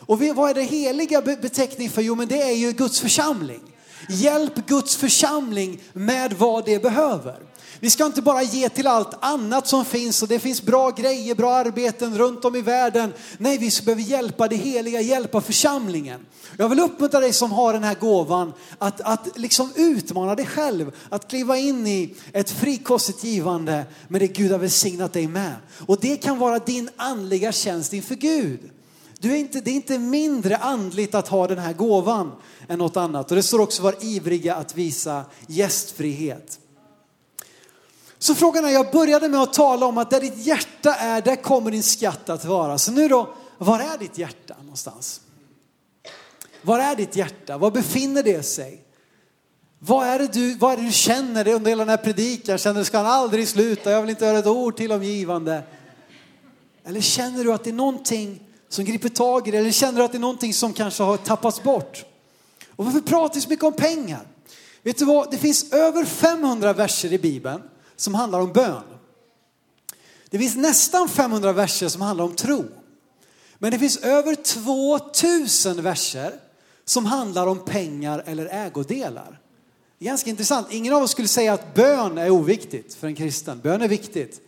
Och 0.09 0.21
vad 0.21 0.51
är 0.51 0.55
det 0.55 0.62
heliga 0.62 1.23
beteckning 1.23 1.91
för? 1.91 2.03
Jo 2.03 2.14
men 2.14 2.29
det 2.29 2.43
är 2.43 2.55
ju 2.55 2.73
Guds 2.73 3.01
församling. 3.01 3.61
Hjälp 4.09 4.67
Guds 4.67 4.97
församling 4.97 5.83
med 5.93 6.33
vad 6.33 6.64
det 6.64 6.83
behöver. 6.83 7.38
Vi 7.81 7.91
ska 7.91 8.07
inte 8.07 8.23
bara 8.23 8.43
ge 8.43 8.69
till 8.69 8.87
allt 8.87 9.25
annat 9.25 9.67
som 9.67 9.85
finns 9.85 10.23
och 10.23 10.29
det 10.29 10.38
finns 10.38 10.62
bra 10.62 10.91
grejer, 10.91 11.35
bra 11.35 11.55
arbeten 11.55 12.19
runt 12.19 12.45
om 12.45 12.57
i 12.57 12.61
världen. 12.61 13.12
Nej, 13.38 13.59
vi 13.59 13.71
behöver 13.85 14.03
hjälpa 14.03 14.49
det 14.49 14.57
heliga, 14.57 15.01
hjälpa 15.01 15.41
församlingen. 15.41 16.27
Jag 16.57 16.69
vill 16.69 16.81
uppmuntra 16.81 17.21
dig 17.21 17.33
som 17.33 17.53
har 17.53 17.73
den 17.73 17.85
här 17.85 17.95
gåvan 17.95 18.53
att, 18.79 19.01
att 19.01 19.38
liksom 19.38 19.73
utmana 19.77 20.35
dig 20.35 20.47
själv, 20.47 20.93
att 21.09 21.29
kliva 21.29 21.57
in 21.57 21.87
i 21.87 22.14
ett 22.33 22.51
frikostigt 22.51 23.25
givande 23.25 23.85
med 24.09 24.21
det 24.21 24.29
Gud 24.29 24.53
har 24.53 24.59
välsignat 24.59 25.12
dig 25.12 25.29
med. 25.29 25.55
Och 25.87 25.99
det 26.01 26.17
kan 26.17 26.38
vara 26.38 26.59
din 26.59 26.91
andliga 26.97 27.53
tjänst 27.53 27.93
inför 27.93 28.14
Gud. 28.14 28.61
Du 29.21 29.33
är 29.33 29.37
inte, 29.37 29.61
det 29.61 29.71
är 29.71 29.75
inte 29.75 29.99
mindre 29.99 30.57
andligt 30.57 31.14
att 31.14 31.29
ha 31.29 31.47
den 31.47 31.59
här 31.59 31.73
gåvan 31.73 32.33
än 32.69 32.79
något 32.79 32.97
annat. 32.97 33.31
Och 33.31 33.37
det 33.37 33.43
står 33.43 33.61
också 33.61 33.83
var 33.83 33.95
ivriga 34.01 34.55
att 34.55 34.77
visa 34.77 35.25
gästfrihet. 35.47 36.59
Så 38.18 38.35
frågan 38.35 38.64
är, 38.64 38.68
jag 38.68 38.90
började 38.90 39.28
med 39.28 39.40
att 39.40 39.52
tala 39.52 39.87
om 39.87 39.98
att 39.98 40.11
där 40.11 40.20
ditt 40.20 40.46
hjärta 40.46 40.94
är, 40.94 41.22
där 41.22 41.37
kommer 41.37 41.70
din 41.70 41.83
skatt 41.83 42.28
att 42.28 42.44
vara. 42.44 42.78
Så 42.78 42.92
nu 42.92 43.09
då, 43.09 43.35
var 43.59 43.81
är 43.81 43.98
ditt 43.98 44.18
hjärta 44.18 44.57
någonstans? 44.61 45.20
Var 46.62 46.78
är 46.78 46.96
ditt 46.96 47.16
hjärta? 47.16 47.59
Var 47.59 47.70
befinner 47.70 48.22
det 48.22 48.42
sig? 48.42 48.85
Vad 49.78 50.07
är 50.07 50.18
det 50.18 50.33
du, 50.33 50.54
vad 50.54 50.72
är 50.72 50.76
det 50.76 50.83
du 50.83 50.92
känner 50.92 51.48
under 51.48 51.70
hela 51.70 51.85
den 51.85 51.88
här 51.88 51.96
predikan? 51.96 52.59
Känner 52.59 52.78
du 52.78 52.85
ska 52.85 52.96
han 52.96 53.07
aldrig 53.07 53.48
sluta? 53.48 53.90
Jag 53.90 54.00
vill 54.00 54.11
inte 54.11 54.26
höra 54.26 54.38
ett 54.38 54.46
ord 54.46 54.76
till 54.76 54.92
om 54.92 55.02
givande. 55.02 55.62
Eller 56.85 57.00
känner 57.00 57.44
du 57.44 57.52
att 57.52 57.64
det 57.64 57.70
är 57.70 57.74
någonting 57.74 58.40
som 58.68 58.85
griper 58.85 59.09
tag 59.09 59.48
i 59.48 59.50
dig? 59.50 59.61
Eller 59.61 59.70
känner 59.70 59.98
du 59.98 60.04
att 60.04 60.12
det 60.12 60.18
är 60.18 60.20
någonting 60.20 60.54
som 60.54 60.72
kanske 60.72 61.02
har 61.02 61.16
tappats 61.16 61.62
bort? 61.62 62.04
Och 62.76 62.85
varför 62.85 63.00
pratar 63.00 63.35
vi 63.35 63.40
så 63.40 63.48
mycket 63.48 63.64
om 63.64 63.72
pengar? 63.72 64.26
Vet 64.83 64.98
du 64.98 65.04
vad? 65.04 65.31
Det 65.31 65.38
finns 65.38 65.72
över 65.72 66.04
500 66.04 66.72
verser 66.72 67.12
i 67.12 67.18
Bibeln 67.18 67.62
som 67.99 68.15
handlar 68.15 68.41
om 68.41 68.53
bön. 68.53 68.83
Det 70.31 70.39
finns 70.39 70.57
nästan 70.57 71.09
500 71.09 71.53
verser 71.53 71.89
som 71.89 72.03
handlar 72.03 72.25
om 72.25 72.35
tro. 72.35 72.65
Men 73.59 73.71
det 73.71 73.79
finns 73.79 73.97
över 73.97 74.35
2000 74.35 75.83
verser 75.83 76.33
som 76.85 77.07
handlar 77.07 77.47
om 77.47 77.65
pengar 77.65 78.23
eller 78.27 78.47
ägodelar. 78.47 79.41
Det 79.99 80.05
är 80.05 80.09
ganska 80.09 80.31
intressant. 80.31 80.67
Ingen 80.71 80.95
av 80.95 81.03
oss 81.03 81.11
skulle 81.11 81.29
säga 81.29 81.53
att 81.53 81.75
bön 81.75 82.19
är 82.19 82.31
oviktigt 82.31 82.95
för 82.95 83.07
en 83.07 83.15
kristen. 83.15 83.61
Bön 83.61 83.83
är 83.83 83.89
viktigt. 83.89 84.48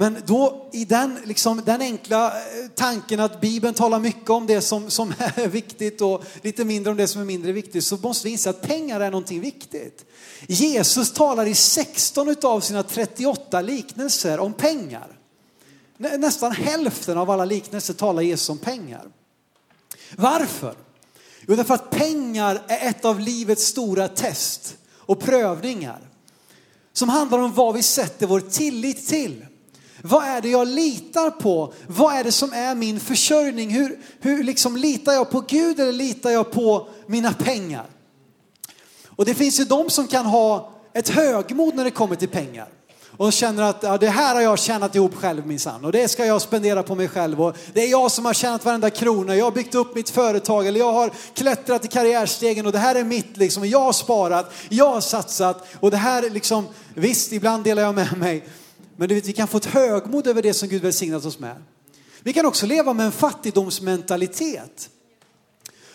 Men 0.00 0.22
då 0.26 0.68
i 0.72 0.84
den, 0.84 1.18
liksom, 1.24 1.62
den 1.64 1.80
enkla 1.80 2.26
eh, 2.26 2.32
tanken 2.74 3.20
att 3.20 3.40
Bibeln 3.40 3.74
talar 3.74 3.98
mycket 3.98 4.30
om 4.30 4.46
det 4.46 4.60
som, 4.60 4.90
som 4.90 5.14
är 5.18 5.48
viktigt 5.48 6.00
och 6.00 6.24
lite 6.42 6.64
mindre 6.64 6.90
om 6.90 6.96
det 6.96 7.08
som 7.08 7.20
är 7.20 7.24
mindre 7.24 7.52
viktigt 7.52 7.84
så 7.84 7.96
måste 7.96 8.26
vi 8.26 8.32
inse 8.32 8.50
att 8.50 8.62
pengar 8.62 9.00
är 9.00 9.10
någonting 9.10 9.40
viktigt. 9.40 10.04
Jesus 10.46 11.12
talar 11.12 11.46
i 11.46 11.54
16 11.54 12.36
av 12.42 12.60
sina 12.60 12.82
38 12.82 13.60
liknelser 13.60 14.40
om 14.40 14.52
pengar. 14.52 15.18
Nästan 15.96 16.52
hälften 16.52 17.18
av 17.18 17.30
alla 17.30 17.44
liknelser 17.44 17.94
talar 17.94 18.22
Jesus 18.22 18.48
om 18.48 18.58
pengar. 18.58 19.04
Varför? 20.16 20.74
Jo, 21.48 21.56
därför 21.56 21.74
att 21.74 21.90
pengar 21.90 22.62
är 22.68 22.88
ett 22.88 23.04
av 23.04 23.20
livets 23.20 23.64
stora 23.64 24.08
test 24.08 24.76
och 24.92 25.20
prövningar. 25.20 26.00
Som 26.92 27.08
handlar 27.08 27.38
om 27.38 27.52
vad 27.52 27.74
vi 27.74 27.82
sätter 27.82 28.26
vår 28.26 28.40
tillit 28.40 29.08
till. 29.08 29.46
Vad 30.02 30.24
är 30.24 30.40
det 30.40 30.48
jag 30.48 30.68
litar 30.68 31.30
på? 31.30 31.72
Vad 31.86 32.14
är 32.14 32.24
det 32.24 32.32
som 32.32 32.52
är 32.52 32.74
min 32.74 33.00
försörjning? 33.00 33.70
Hur, 33.70 33.98
hur 34.20 34.44
liksom 34.44 34.76
litar 34.76 35.12
jag 35.12 35.30
på 35.30 35.40
Gud 35.40 35.80
eller 35.80 35.92
litar 35.92 36.30
jag 36.30 36.50
på 36.50 36.88
mina 37.06 37.32
pengar? 37.32 37.86
Och 39.06 39.24
det 39.24 39.34
finns 39.34 39.60
ju 39.60 39.64
de 39.64 39.90
som 39.90 40.06
kan 40.08 40.26
ha 40.26 40.72
ett 40.92 41.08
högmod 41.08 41.74
när 41.74 41.84
det 41.84 41.90
kommer 41.90 42.16
till 42.16 42.28
pengar. 42.28 42.68
Och 43.16 43.32
känner 43.32 43.62
att 43.62 43.82
ja, 43.82 43.98
det 43.98 44.08
här 44.08 44.34
har 44.34 44.42
jag 44.42 44.58
tjänat 44.58 44.94
ihop 44.94 45.14
själv 45.14 45.46
minsann 45.46 45.84
och 45.84 45.92
det 45.92 46.08
ska 46.08 46.26
jag 46.26 46.42
spendera 46.42 46.82
på 46.82 46.94
mig 46.94 47.08
själv. 47.08 47.42
Och 47.42 47.56
det 47.72 47.82
är 47.82 47.88
jag 47.88 48.10
som 48.10 48.24
har 48.24 48.34
tjänat 48.34 48.64
varenda 48.64 48.90
krona, 48.90 49.36
jag 49.36 49.44
har 49.44 49.52
byggt 49.52 49.74
upp 49.74 49.94
mitt 49.94 50.10
företag 50.10 50.66
eller 50.66 50.80
jag 50.80 50.92
har 50.92 51.10
klättrat 51.34 51.84
i 51.84 51.88
karriärstegen 51.88 52.66
och 52.66 52.72
det 52.72 52.78
här 52.78 52.94
är 52.94 53.04
mitt 53.04 53.36
liksom. 53.36 53.68
Jag 53.68 53.80
har 53.80 53.92
sparat, 53.92 54.52
jag 54.68 54.92
har 54.92 55.00
satsat 55.00 55.66
och 55.80 55.90
det 55.90 55.96
här 55.96 56.30
liksom, 56.30 56.66
visst 56.94 57.32
ibland 57.32 57.64
delar 57.64 57.82
jag 57.82 57.94
med 57.94 58.18
mig. 58.18 58.44
Men 59.00 59.08
du 59.08 59.14
vet, 59.14 59.28
vi 59.28 59.32
kan 59.32 59.48
få 59.48 59.56
ett 59.56 59.64
högmod 59.64 60.26
över 60.26 60.42
det 60.42 60.54
som 60.54 60.68
Gud 60.68 60.82
välsignat 60.82 61.24
oss 61.24 61.38
med. 61.38 61.62
Vi 62.22 62.32
kan 62.32 62.46
också 62.46 62.66
leva 62.66 62.92
med 62.92 63.06
en 63.06 63.12
fattigdomsmentalitet. 63.12 64.90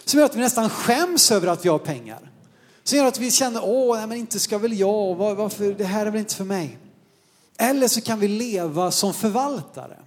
Som 0.06 0.20
gör 0.20 0.26
att 0.26 0.36
vi 0.36 0.40
nästan 0.40 0.70
skäms 0.70 1.32
över 1.32 1.48
att 1.48 1.66
vi 1.66 1.70
har 1.70 1.80
pengar. 1.80 2.32
Som 2.84 2.98
gör 2.98 3.06
att 3.06 3.20
vi 3.20 3.32
känner, 3.32 3.62
åh, 3.64 3.98
nej, 3.98 4.08
men 4.08 4.18
inte 4.18 4.40
ska 4.40 4.58
väl 4.58 4.80
jag, 4.80 5.16
varför, 5.16 5.74
det 5.74 5.84
här 5.84 6.06
är 6.06 6.12
väl 6.12 6.20
inte 6.20 6.36
för 6.36 6.44
mig. 6.44 6.78
Eller 7.58 7.88
så 7.88 8.02
kan 8.02 8.20
vi 8.20 8.28
leva 8.28 8.92
som 8.92 9.14
förvaltare. 9.14 9.98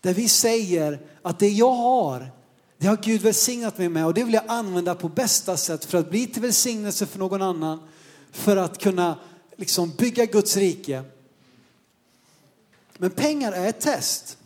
Där 0.00 0.14
vi 0.14 0.28
säger 0.28 1.00
att 1.22 1.38
det 1.38 1.48
jag 1.48 1.72
har, 1.72 2.30
det 2.78 2.86
har 2.86 2.98
Gud 3.02 3.20
välsignat 3.20 3.78
mig 3.78 3.88
med 3.88 4.06
och 4.06 4.14
det 4.14 4.24
vill 4.24 4.34
jag 4.34 4.44
använda 4.46 4.94
på 4.94 5.08
bästa 5.08 5.56
sätt 5.56 5.84
för 5.84 5.98
att 5.98 6.10
bli 6.10 6.26
till 6.26 6.42
välsignelse 6.42 7.06
för 7.06 7.18
någon 7.18 7.42
annan. 7.42 7.82
För 8.30 8.56
att 8.56 8.78
kunna 8.78 9.18
liksom 9.56 9.90
bygga 9.90 10.24
Guds 10.24 10.56
rike. 10.56 11.04
Men 13.02 13.10
pengar 13.10 13.52
är 13.52 13.68
ett 13.68 13.80
test. 13.80 14.36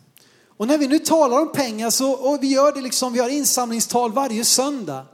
Och 0.57 0.67
när 0.67 0.77
vi 0.77 0.87
nu 0.87 0.99
talar 0.99 1.41
om 1.41 1.51
pengar 1.51 1.89
så, 1.89 2.11
och 2.11 2.43
vi 2.43 2.47
gör 2.47 2.71
det 2.71 2.81
liksom, 2.81 3.13
vi 3.13 3.19
har 3.19 3.29
insamlingstal 3.29 4.13
varje 4.13 4.45
söndag 4.45 5.05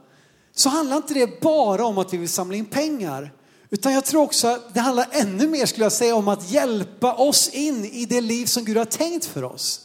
så 0.54 0.68
handlar 0.68 0.96
inte 0.96 1.14
det 1.14 1.40
bara 1.40 1.84
om 1.84 1.98
att 1.98 2.12
vi 2.12 2.16
vill 2.16 2.28
samla 2.28 2.56
in 2.56 2.64
pengar. 2.64 3.32
Utan 3.70 3.92
jag 3.92 4.04
tror 4.04 4.22
också 4.22 4.48
att 4.48 4.74
det 4.74 4.80
handlar 4.80 5.08
ännu 5.10 5.48
mer 5.48 5.66
skulle 5.66 5.84
jag 5.84 5.92
säga 5.92 6.14
om 6.14 6.28
att 6.28 6.50
hjälpa 6.50 7.14
oss 7.14 7.48
in 7.48 7.84
i 7.84 8.06
det 8.06 8.20
liv 8.20 8.46
som 8.46 8.64
Gud 8.64 8.76
har 8.76 8.84
tänkt 8.84 9.24
för 9.24 9.44
oss. 9.44 9.80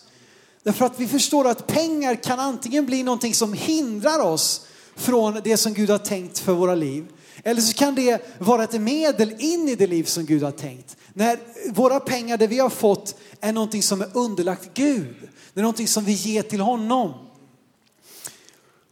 Därför 0.64 0.86
att 0.86 1.00
vi 1.00 1.08
förstår 1.08 1.48
att 1.48 1.68
pengar 1.68 2.16
kan 2.16 2.40
antingen 2.40 2.86
bli 2.86 3.04
någonting 3.04 3.34
som 3.34 3.54
hindrar 3.54 4.20
oss 4.20 4.66
från 4.96 5.42
det 5.44 5.58
som 5.58 5.74
Gud 5.74 5.90
har 5.90 5.98
tänkt 5.98 6.40
för 6.40 6.54
våra 6.54 6.76
liv. 6.76 7.06
Eller 7.44 7.62
så 7.62 7.74
kan 7.74 7.96
det 7.96 8.22
vara 8.38 8.64
ett 8.64 8.82
medel 8.82 9.36
in 9.40 9.70
i 9.70 9.76
det 9.76 9.88
liv 9.88 10.04
som 10.04 10.26
Gud 10.26 10.44
har 10.44 10.52
tänkt. 10.52 10.98
När 11.14 11.40
våra 11.72 12.00
pengar, 12.00 12.38
det 12.38 12.48
vi 12.48 12.60
har 12.60 12.70
fått, 12.70 13.16
är 13.42 13.54
någonting 13.54 13.84
som 13.84 14.02
är 14.02 14.18
underlagt 14.18 14.70
Gud. 14.74 15.16
Det 15.54 15.60
är 15.60 15.62
någonting 15.62 15.88
som 15.88 16.06
vi 16.06 16.14
ger 16.14 16.42
till 16.42 16.62
honom. 16.62 17.14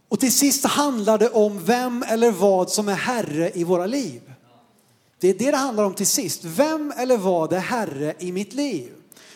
Och 0.08 0.20
till 0.20 0.32
sist 0.32 0.64
handlar 0.64 1.18
det 1.18 1.28
om 1.28 1.64
vem 1.64 2.04
eller 2.08 2.30
vad 2.30 2.70
som 2.70 2.88
är 2.88 2.94
herre 2.94 3.50
i 3.54 3.64
våra 3.64 3.86
liv. 3.86 4.20
Det 5.20 5.28
är 5.28 5.34
det 5.34 5.50
det 5.50 5.56
handlar 5.56 5.84
om 5.84 5.94
till 5.94 6.06
sist. 6.06 6.44
Vem 6.44 6.92
eller 6.96 7.16
vad 7.16 7.52
är 7.52 7.58
herre 7.58 8.14
i 8.18 8.32
mitt 8.32 8.54
liv? 8.54 8.92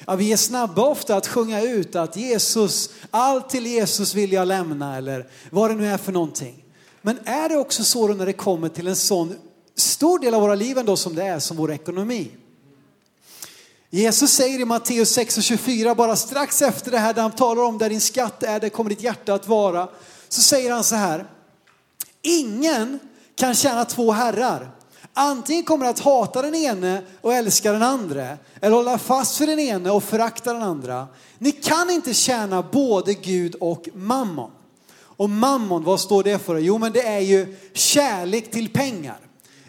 Ja, 0.07 0.15
vi 0.15 0.33
är 0.33 0.37
snabba 0.37 0.83
ofta 0.83 1.17
att 1.17 1.27
sjunga 1.27 1.63
ut 1.63 1.97
att 1.97 2.17
Jesus, 2.17 2.91
allt 3.11 3.51
till 3.51 3.67
Jesus 3.67 4.15
vill 4.15 4.33
jag 4.33 4.49
lämna 4.49 4.97
eller 4.97 5.29
vad 5.51 5.71
det 5.71 5.75
nu 5.75 5.87
är 5.87 5.99
för 5.99 6.13
någonting. 6.13 6.62
Men 7.03 7.19
är 7.25 7.49
det 7.49 7.57
också 7.57 7.85
så 7.85 8.09
när 8.09 8.27
det 8.27 8.33
kommer 8.33 8.69
till 8.69 8.87
en 8.87 8.97
sån 8.97 9.35
stor 9.77 10.19
del 10.19 10.35
av 10.35 10.41
våra 10.41 10.55
liv 10.55 10.79
ändå 10.79 10.97
som 10.97 11.15
det 11.15 11.25
är 11.25 11.39
som 11.39 11.57
vår 11.57 11.73
ekonomi? 11.73 12.31
Jesus 13.91 14.33
säger 14.33 14.61
i 14.61 14.65
Matteus 14.65 15.11
6 15.11 15.37
och 15.37 15.43
24, 15.43 15.95
bara 15.95 16.17
strax 16.17 16.63
efter 16.63 16.91
det 16.91 16.99
här 16.99 17.15
där 17.15 17.23
han 17.23 17.33
talar 17.33 17.63
om 17.63 17.79
där 17.79 17.89
din 17.89 18.01
skatt 18.01 18.43
är, 18.43 18.61
där 18.61 18.69
kommer 18.69 18.91
ditt 18.91 19.03
hjärta 19.03 19.35
att 19.35 19.49
vara 19.49 19.89
så 20.29 20.41
säger 20.41 20.73
han 20.73 20.85
så 20.85 20.95
här. 20.95 21.27
Ingen 22.23 22.99
kan 23.35 23.55
tjäna 23.55 23.85
två 23.85 24.13
herrar. 24.13 24.71
Antingen 25.15 25.65
kommer 25.65 25.87
att 25.87 25.99
hata 25.99 26.43
den 26.43 26.55
ene 26.55 27.03
och 27.21 27.35
älska 27.35 27.73
den 27.73 27.83
andra 27.83 28.39
eller 28.61 28.77
hålla 28.77 28.99
fast 28.99 29.37
för 29.37 29.47
den 29.47 29.59
ene 29.59 29.91
och 29.91 30.05
förakta 30.05 30.53
den 30.53 30.63
andra. 30.63 31.07
Ni 31.39 31.53
kan 31.53 31.91
inte 31.91 32.15
tjäna 32.15 32.63
både 32.63 33.15
Gud 33.15 33.55
och 33.55 33.89
mammon. 33.95 34.51
Och 35.23 35.31
mammon, 35.31 35.85
vad 35.85 36.01
står 36.01 36.23
det 36.23 36.39
för? 36.39 36.59
Jo, 36.59 36.79
men 36.79 36.93
det 36.93 37.03
är 37.03 37.21
ju 37.21 37.57
kärlek 37.73 38.51
till 38.51 38.69
pengar. 38.69 39.19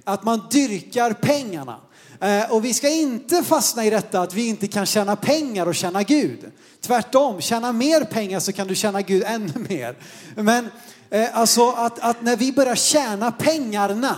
Att 0.04 0.24
man 0.24 0.42
dyrkar 0.52 1.14
pengarna. 1.14 1.78
Eh, 2.20 2.52
och 2.52 2.66
vi 2.66 2.74
ska 2.74 2.90
inte 2.90 3.44
fastna 3.44 3.86
i 3.86 3.90
detta 3.90 4.22
att 4.22 4.34
vi 4.34 4.48
inte 4.48 4.68
kan 4.68 4.86
tjäna 4.86 5.16
pengar 5.16 5.66
och 5.66 5.76
tjäna 5.76 6.04
Gud. 6.04 6.52
Tvärtom, 6.82 7.42
tjäna 7.42 7.72
mer 7.72 8.04
pengar 8.04 8.40
så 8.40 8.52
kan 8.52 8.68
du 8.68 8.76
tjäna 8.76 9.02
Gud 9.02 9.24
ännu 9.26 9.66
mer. 9.70 9.98
Men 10.36 10.70
eh, 11.10 11.38
alltså 11.38 11.70
att, 11.70 12.00
att 12.00 12.22
när 12.22 12.38
vi 12.38 12.52
börjar 12.54 12.76
tjäna 12.76 13.32
pengarna, 13.32 14.16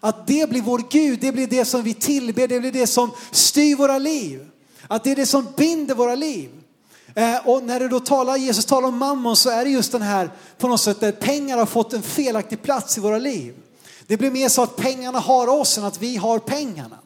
att 0.00 0.26
det 0.26 0.50
blir 0.50 0.62
vår 0.62 0.82
Gud, 0.90 1.20
det 1.20 1.32
blir 1.32 1.46
det 1.46 1.64
som 1.64 1.82
vi 1.82 1.94
tillber, 1.94 2.48
det 2.48 2.60
blir 2.60 2.72
det 2.72 2.86
som 2.86 3.10
styr 3.30 3.76
våra 3.76 3.98
liv. 3.98 4.48
Att 4.88 5.04
det 5.04 5.10
är 5.10 5.16
det 5.16 5.26
som 5.26 5.46
binder 5.56 5.94
våra 5.94 6.14
liv. 6.14 6.50
Eh, 7.16 7.48
och 7.48 7.62
när 7.62 7.80
du 7.80 7.88
då 7.88 8.00
talar, 8.00 8.36
Jesus 8.36 8.64
talar 8.64 8.88
om 8.88 8.98
mammon 8.98 9.36
så 9.36 9.50
är 9.50 9.64
det 9.64 9.70
just 9.70 9.92
den 9.92 10.02
här 10.02 10.30
på 10.58 10.68
något 10.68 10.80
sätt 10.80 11.00
där 11.00 11.12
pengar 11.12 11.58
har 11.58 11.66
fått 11.66 11.92
en 11.92 12.02
felaktig 12.02 12.62
plats 12.62 12.98
i 12.98 13.00
våra 13.00 13.18
liv. 13.18 13.54
Det 14.06 14.16
blir 14.16 14.30
mer 14.30 14.48
så 14.48 14.62
att 14.62 14.76
pengarna 14.76 15.18
har 15.18 15.48
oss 15.48 15.78
än 15.78 15.84
att 15.84 16.02
vi 16.02 16.16
har 16.16 16.38
pengarna. 16.38 16.98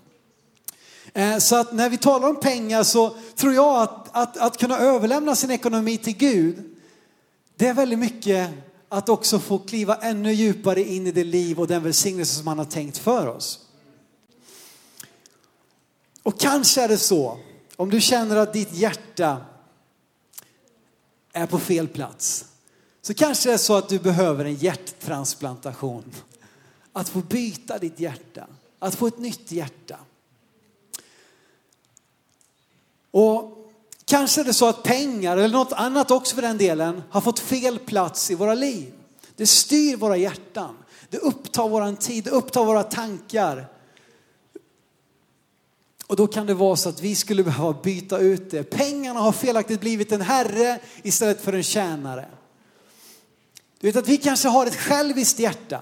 Eh, 1.12 1.38
så 1.38 1.56
att 1.56 1.72
när 1.72 1.90
vi 1.90 1.96
talar 1.96 2.28
om 2.28 2.40
pengar 2.40 2.82
så 2.82 3.16
tror 3.36 3.54
jag 3.54 3.82
att, 3.82 4.08
att, 4.16 4.36
att 4.36 4.56
kunna 4.58 4.78
överlämna 4.78 5.36
sin 5.36 5.50
ekonomi 5.50 5.96
till 5.96 6.16
Gud, 6.16 6.76
det 7.56 7.66
är 7.66 7.74
väldigt 7.74 7.98
mycket 7.98 8.50
att 8.88 9.08
också 9.08 9.38
få 9.38 9.58
kliva 9.58 9.96
ännu 9.96 10.32
djupare 10.32 10.82
in 10.82 11.06
i 11.06 11.12
det 11.12 11.24
liv 11.24 11.60
och 11.60 11.66
den 11.66 11.82
välsignelse 11.82 12.34
som 12.34 12.46
han 12.46 12.58
har 12.58 12.64
tänkt 12.64 12.98
för 12.98 13.26
oss. 13.26 13.60
Och 16.22 16.40
kanske 16.40 16.82
är 16.82 16.88
det 16.88 16.98
så, 16.98 17.38
om 17.76 17.90
du 17.90 18.00
känner 18.00 18.36
att 18.36 18.52
ditt 18.52 18.72
hjärta 18.72 19.36
är 21.32 21.46
på 21.46 21.58
fel 21.58 21.88
plats, 21.88 22.44
så 23.02 23.14
kanske 23.14 23.48
det 23.48 23.52
är 23.52 23.58
så 23.58 23.76
att 23.76 23.88
du 23.88 23.98
behöver 23.98 24.44
en 24.44 24.54
hjärttransplantation. 24.54 26.12
Att 26.92 27.08
få 27.08 27.18
byta 27.18 27.78
ditt 27.78 28.00
hjärta, 28.00 28.46
att 28.78 28.94
få 28.94 29.06
ett 29.06 29.18
nytt 29.18 29.52
hjärta. 29.52 29.96
Och 33.10 33.72
kanske 34.04 34.40
är 34.40 34.44
det 34.44 34.54
så 34.54 34.66
att 34.66 34.82
pengar, 34.82 35.36
eller 35.36 35.56
något 35.56 35.72
annat 35.72 36.10
också 36.10 36.34
för 36.34 36.42
den 36.42 36.58
delen, 36.58 37.02
har 37.10 37.20
fått 37.20 37.38
fel 37.38 37.78
plats 37.78 38.30
i 38.30 38.34
våra 38.34 38.54
liv. 38.54 38.92
Det 39.36 39.46
styr 39.46 39.96
våra 39.96 40.16
hjärtan. 40.16 40.76
Det 41.10 41.18
upptar 41.18 41.68
våran 41.68 41.96
tid, 41.96 42.24
det 42.24 42.30
upptar 42.30 42.64
våra 42.64 42.82
tankar. 42.82 43.66
Och 46.10 46.16
då 46.16 46.26
kan 46.26 46.46
det 46.46 46.54
vara 46.54 46.76
så 46.76 46.88
att 46.88 47.00
vi 47.00 47.14
skulle 47.14 47.44
behöva 47.44 47.72
byta 47.82 48.18
ut 48.18 48.50
det. 48.50 48.62
Pengarna 48.62 49.20
har 49.20 49.32
felaktigt 49.32 49.80
blivit 49.80 50.12
en 50.12 50.20
herre 50.20 50.78
istället 51.02 51.40
för 51.40 51.52
en 51.52 51.62
tjänare. 51.62 52.26
Du 53.80 53.86
vet 53.86 53.96
att 53.96 54.08
vi 54.08 54.16
kanske 54.16 54.48
har 54.48 54.66
ett 54.66 54.76
själviskt 54.76 55.38
hjärta. 55.38 55.80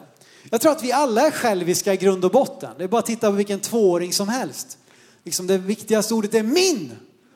Jag 0.50 0.60
tror 0.60 0.72
att 0.72 0.82
vi 0.82 0.92
alla 0.92 1.26
är 1.26 1.30
själviska 1.30 1.94
i 1.94 1.96
grund 1.96 2.24
och 2.24 2.30
botten. 2.30 2.70
Det 2.78 2.84
är 2.84 2.88
bara 2.88 2.98
att 2.98 3.06
titta 3.06 3.30
på 3.30 3.36
vilken 3.36 3.60
tvååring 3.60 4.12
som 4.12 4.28
helst. 4.28 4.78
Liksom 5.24 5.46
det 5.46 5.58
viktigaste 5.58 6.14
ordet 6.14 6.34
är 6.34 6.42
min. 6.42 6.92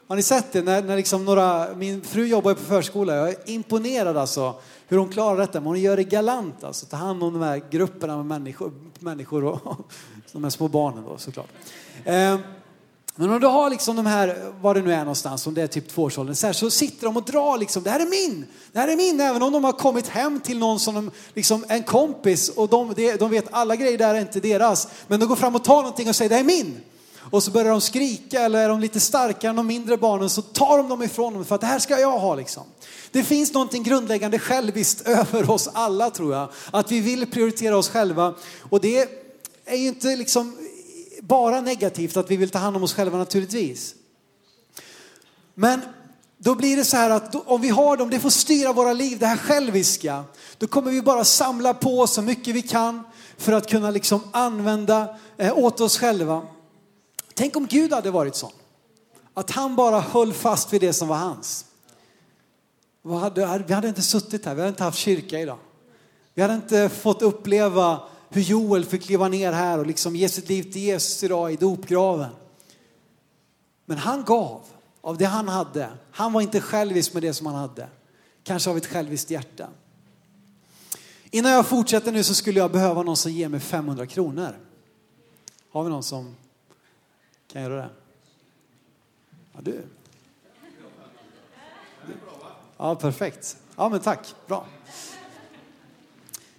Har 0.09 0.16
ni 0.16 0.22
sett 0.22 0.52
det? 0.52 0.62
När, 0.62 0.83
när 0.83 0.96
liksom 0.96 1.24
några, 1.24 1.74
min 1.74 2.02
fru 2.02 2.26
jobbar 2.26 2.50
ju 2.50 2.55
på 2.55 2.62
förskola. 2.62 3.16
Jag 3.16 3.28
är 3.28 3.37
imponerad 3.44 4.16
alltså 4.16 4.55
hur 4.88 4.98
hon 4.98 5.09
klarar 5.09 5.38
detta. 5.38 5.61
Men 5.61 5.66
hon 5.66 5.81
gör 5.81 5.96
det 5.96 6.05
galant 6.05 6.64
alltså. 6.64 6.87
Ta 6.87 6.96
hand 6.96 7.22
om 7.22 7.33
de 7.33 7.42
här 7.42 7.62
grupperna 7.70 8.16
med 8.16 8.26
människor, 8.26 8.72
människor 8.98 9.44
och 9.44 9.76
de 10.33 10.44
här 10.44 10.50
små 10.50 10.68
barnen 10.68 11.05
då 11.05 11.18
såklart. 11.18 11.48
Eh, 12.05 12.38
men 13.14 13.31
om 13.31 13.40
du 13.40 13.46
har 13.46 13.70
liksom 13.70 13.96
de 13.96 14.07
här, 14.07 14.53
var 14.61 14.75
det 14.75 14.83
nu 14.83 14.92
är 14.92 14.98
någonstans, 14.98 15.46
om 15.46 15.55
det 15.55 15.62
är 15.62 15.66
typ 15.66 15.88
tvåårsåldern, 15.88 16.35
så, 16.35 16.46
här, 16.46 16.53
så 16.53 16.70
sitter 16.70 17.07
de 17.07 17.16
och 17.16 17.22
drar 17.22 17.59
liksom, 17.59 17.83
det 17.83 17.90
här 17.90 18.01
är 18.01 18.07
min, 18.07 18.46
det 18.72 18.79
här 18.79 18.88
är 18.88 18.96
min, 18.96 19.20
även 19.20 19.42
om 19.42 19.53
de 19.53 19.64
har 19.64 19.72
kommit 19.72 20.09
hem 20.09 20.40
till 20.40 20.59
någon 20.59 20.81
som 20.81 20.94
de, 20.94 21.11
liksom 21.35 21.64
en 21.68 21.83
kompis 21.83 22.48
och 22.48 22.68
de, 22.68 22.94
de 23.18 23.31
vet 23.31 23.44
alla 23.51 23.77
grejer 23.77 23.98
där 23.98 24.14
är 24.14 24.20
inte 24.20 24.40
deras. 24.40 24.88
Men 25.07 25.20
de 25.20 25.27
går 25.27 25.37
fram 25.37 25.55
och 25.55 25.64
tar 25.64 25.77
någonting 25.77 26.09
och 26.09 26.16
säger 26.16 26.29
det 26.29 26.35
här 26.35 26.42
är 26.42 26.46
min. 26.46 26.81
Och 27.31 27.42
så 27.42 27.51
börjar 27.51 27.70
de 27.70 27.81
skrika 27.81 28.40
eller 28.40 28.59
är 28.59 28.68
de 28.68 28.81
lite 28.81 29.01
starkare 29.01 29.51
än 29.51 29.57
de 29.57 29.66
mindre 29.66 29.96
barnen 29.96 30.31
så 30.31 30.42
tar 30.42 30.79
de 30.79 30.88
dem 30.88 31.03
ifrån 31.03 31.35
dem 31.35 31.44
för 31.44 31.55
att 31.55 31.61
det 31.61 31.66
här 31.66 31.79
ska 31.79 32.01
jag 32.01 32.18
ha 32.18 32.35
liksom. 32.35 32.62
Det 33.11 33.25
finns 33.25 33.53
någonting 33.53 33.83
grundläggande 33.83 34.38
själviskt 34.38 35.01
över 35.09 35.51
oss 35.51 35.68
alla 35.72 36.11
tror 36.11 36.35
jag. 36.35 36.48
Att 36.70 36.92
vi 36.92 37.01
vill 37.01 37.27
prioritera 37.27 37.77
oss 37.77 37.88
själva 37.88 38.35
och 38.70 38.81
det 38.81 39.09
är 39.64 39.77
ju 39.77 39.88
inte 39.88 40.16
liksom 40.16 40.57
bara 41.22 41.61
negativt 41.61 42.16
att 42.16 42.30
vi 42.30 42.37
vill 42.37 42.50
ta 42.50 42.58
hand 42.58 42.76
om 42.76 42.82
oss 42.82 42.94
själva 42.94 43.18
naturligtvis. 43.18 43.94
Men 45.54 45.80
då 46.38 46.54
blir 46.54 46.76
det 46.76 46.85
så 46.85 46.96
här 46.96 47.11
att 47.11 47.35
om 47.35 47.61
vi 47.61 47.68
har 47.68 47.96
dem, 47.96 48.11
det 48.11 48.20
får 48.20 48.30
styra 48.30 48.72
våra 48.72 48.92
liv, 48.92 49.18
det 49.18 49.26
här 49.26 49.37
själviska. 49.37 50.24
Då 50.58 50.66
kommer 50.66 50.90
vi 50.90 51.02
bara 51.02 51.24
samla 51.24 51.74
på 51.74 52.06
så 52.06 52.22
mycket 52.22 52.54
vi 52.54 52.62
kan 52.62 53.02
för 53.37 53.52
att 53.52 53.66
kunna 53.66 53.90
liksom 53.90 54.20
använda 54.32 55.16
eh, 55.37 55.58
åt 55.58 55.80
oss 55.80 55.98
själva. 55.98 56.42
Tänk 57.35 57.56
om 57.56 57.66
Gud 57.66 57.92
hade 57.92 58.11
varit 58.11 58.37
sån. 58.37 58.52
Att 59.35 59.50
han 59.50 59.76
bara 59.76 60.00
höll 60.00 60.32
fast 60.32 60.72
vid 60.72 60.80
det 60.80 60.92
som 60.92 61.08
var 61.08 61.16
hans. 61.16 61.64
Vi 63.66 63.74
hade 63.74 63.88
inte 63.88 64.02
suttit 64.02 64.46
här, 64.46 64.54
vi 64.54 64.61
hade 64.61 64.68
inte 64.68 64.85
haft 64.85 64.98
kyrka 64.98 65.40
idag. 65.40 65.58
Vi 66.35 66.42
hade 66.42 66.54
inte 66.54 66.88
fått 66.88 67.22
uppleva 67.22 68.00
hur 68.33 68.42
Joel 68.42 68.85
fick 68.85 69.03
kliva 69.03 69.29
ner 69.29 69.53
här 69.53 69.79
och 69.79 69.87
liksom 69.87 70.16
ge 70.16 70.29
sitt 70.29 70.49
liv 70.49 70.62
till 70.62 70.83
Jesus 70.83 71.25
idag 71.25 71.53
i 71.53 71.57
dopgraven. 71.57 72.31
Men 73.85 73.99
han 73.99 74.25
gav 74.25 74.64
av 75.01 75.18
det 75.18 75.25
han 75.25 75.49
hade. 75.49 75.90
Han 76.11 76.33
var 76.33 76.40
inte 76.40 76.61
självisk 76.61 77.14
med 77.14 77.23
det 77.23 77.35
som 77.35 77.47
han 77.47 77.55
hade. 77.55 77.88
Kanske 78.45 78.71
av 78.71 78.77
ett 78.77 78.87
själviskt 78.87 79.31
hjärta. 79.31 79.68
Innan 81.31 81.53
jag 81.53 81.66
fortsätter 81.66 82.12
nu 82.12 82.25
så 82.25 82.35
skulle 82.35 82.59
jag 82.59 82.73
behöva 82.73 83.03
någon 83.03 83.16
som 83.16 83.33
ger 83.33 83.49
mig 83.49 83.61
500 83.61 84.07
kronor. 84.07 84.59
Har 85.71 85.85
vi 85.85 85.90
någon 85.90 86.03
som 86.03 86.37
kan 87.53 87.62
göra 87.62 87.77
det? 87.77 87.90
Ja, 89.53 89.61
du. 89.62 89.85
Ja, 92.77 92.95
perfekt. 92.95 93.57
Ja, 93.77 93.88
men 93.88 94.01
tack. 94.01 94.35
Bra. 94.47 94.66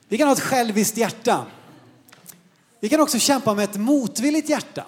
Vi 0.08 0.18
kan 0.18 0.28
ha 0.28 0.34
ett 0.34 0.40
själviskt 0.40 0.98
hjärta. 0.98 1.46
Vi 2.84 2.90
kan 2.90 3.02
också 3.02 3.20
kämpa 3.20 3.54
med 3.54 3.64
ett 3.64 3.78
motvilligt 3.78 4.50
hjärta. 4.50 4.86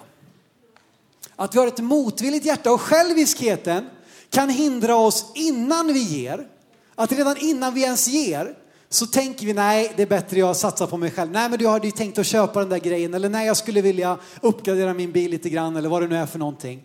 Att 1.36 1.54
vi 1.54 1.58
har 1.58 1.66
ett 1.66 1.78
motvilligt 1.78 2.46
hjärta 2.46 2.72
och 2.72 2.80
själviskheten 2.80 3.86
kan 4.30 4.50
hindra 4.50 4.96
oss 4.96 5.32
innan 5.34 5.86
vi 5.86 6.00
ger. 6.00 6.48
Att 6.94 7.12
redan 7.12 7.36
innan 7.36 7.74
vi 7.74 7.82
ens 7.82 8.08
ger 8.08 8.54
så 8.88 9.06
tänker 9.06 9.46
vi 9.46 9.52
nej, 9.52 9.92
det 9.96 10.02
är 10.02 10.06
bättre 10.06 10.38
jag 10.38 10.56
satsar 10.56 10.86
på 10.86 10.96
mig 10.96 11.10
själv. 11.10 11.30
Nej, 11.30 11.48
men 11.48 11.58
du 11.58 11.66
hade 11.66 11.86
ju 11.86 11.90
tänkt 11.90 12.18
att 12.18 12.26
köpa 12.26 12.60
den 12.60 12.68
där 12.68 12.78
grejen 12.78 13.14
eller 13.14 13.28
nej, 13.28 13.46
jag 13.46 13.56
skulle 13.56 13.80
vilja 13.80 14.18
uppgradera 14.40 14.94
min 14.94 15.12
bil 15.12 15.30
lite 15.30 15.48
grann 15.48 15.76
eller 15.76 15.88
vad 15.88 16.02
det 16.02 16.08
nu 16.08 16.16
är 16.16 16.26
för 16.26 16.38
någonting. 16.38 16.84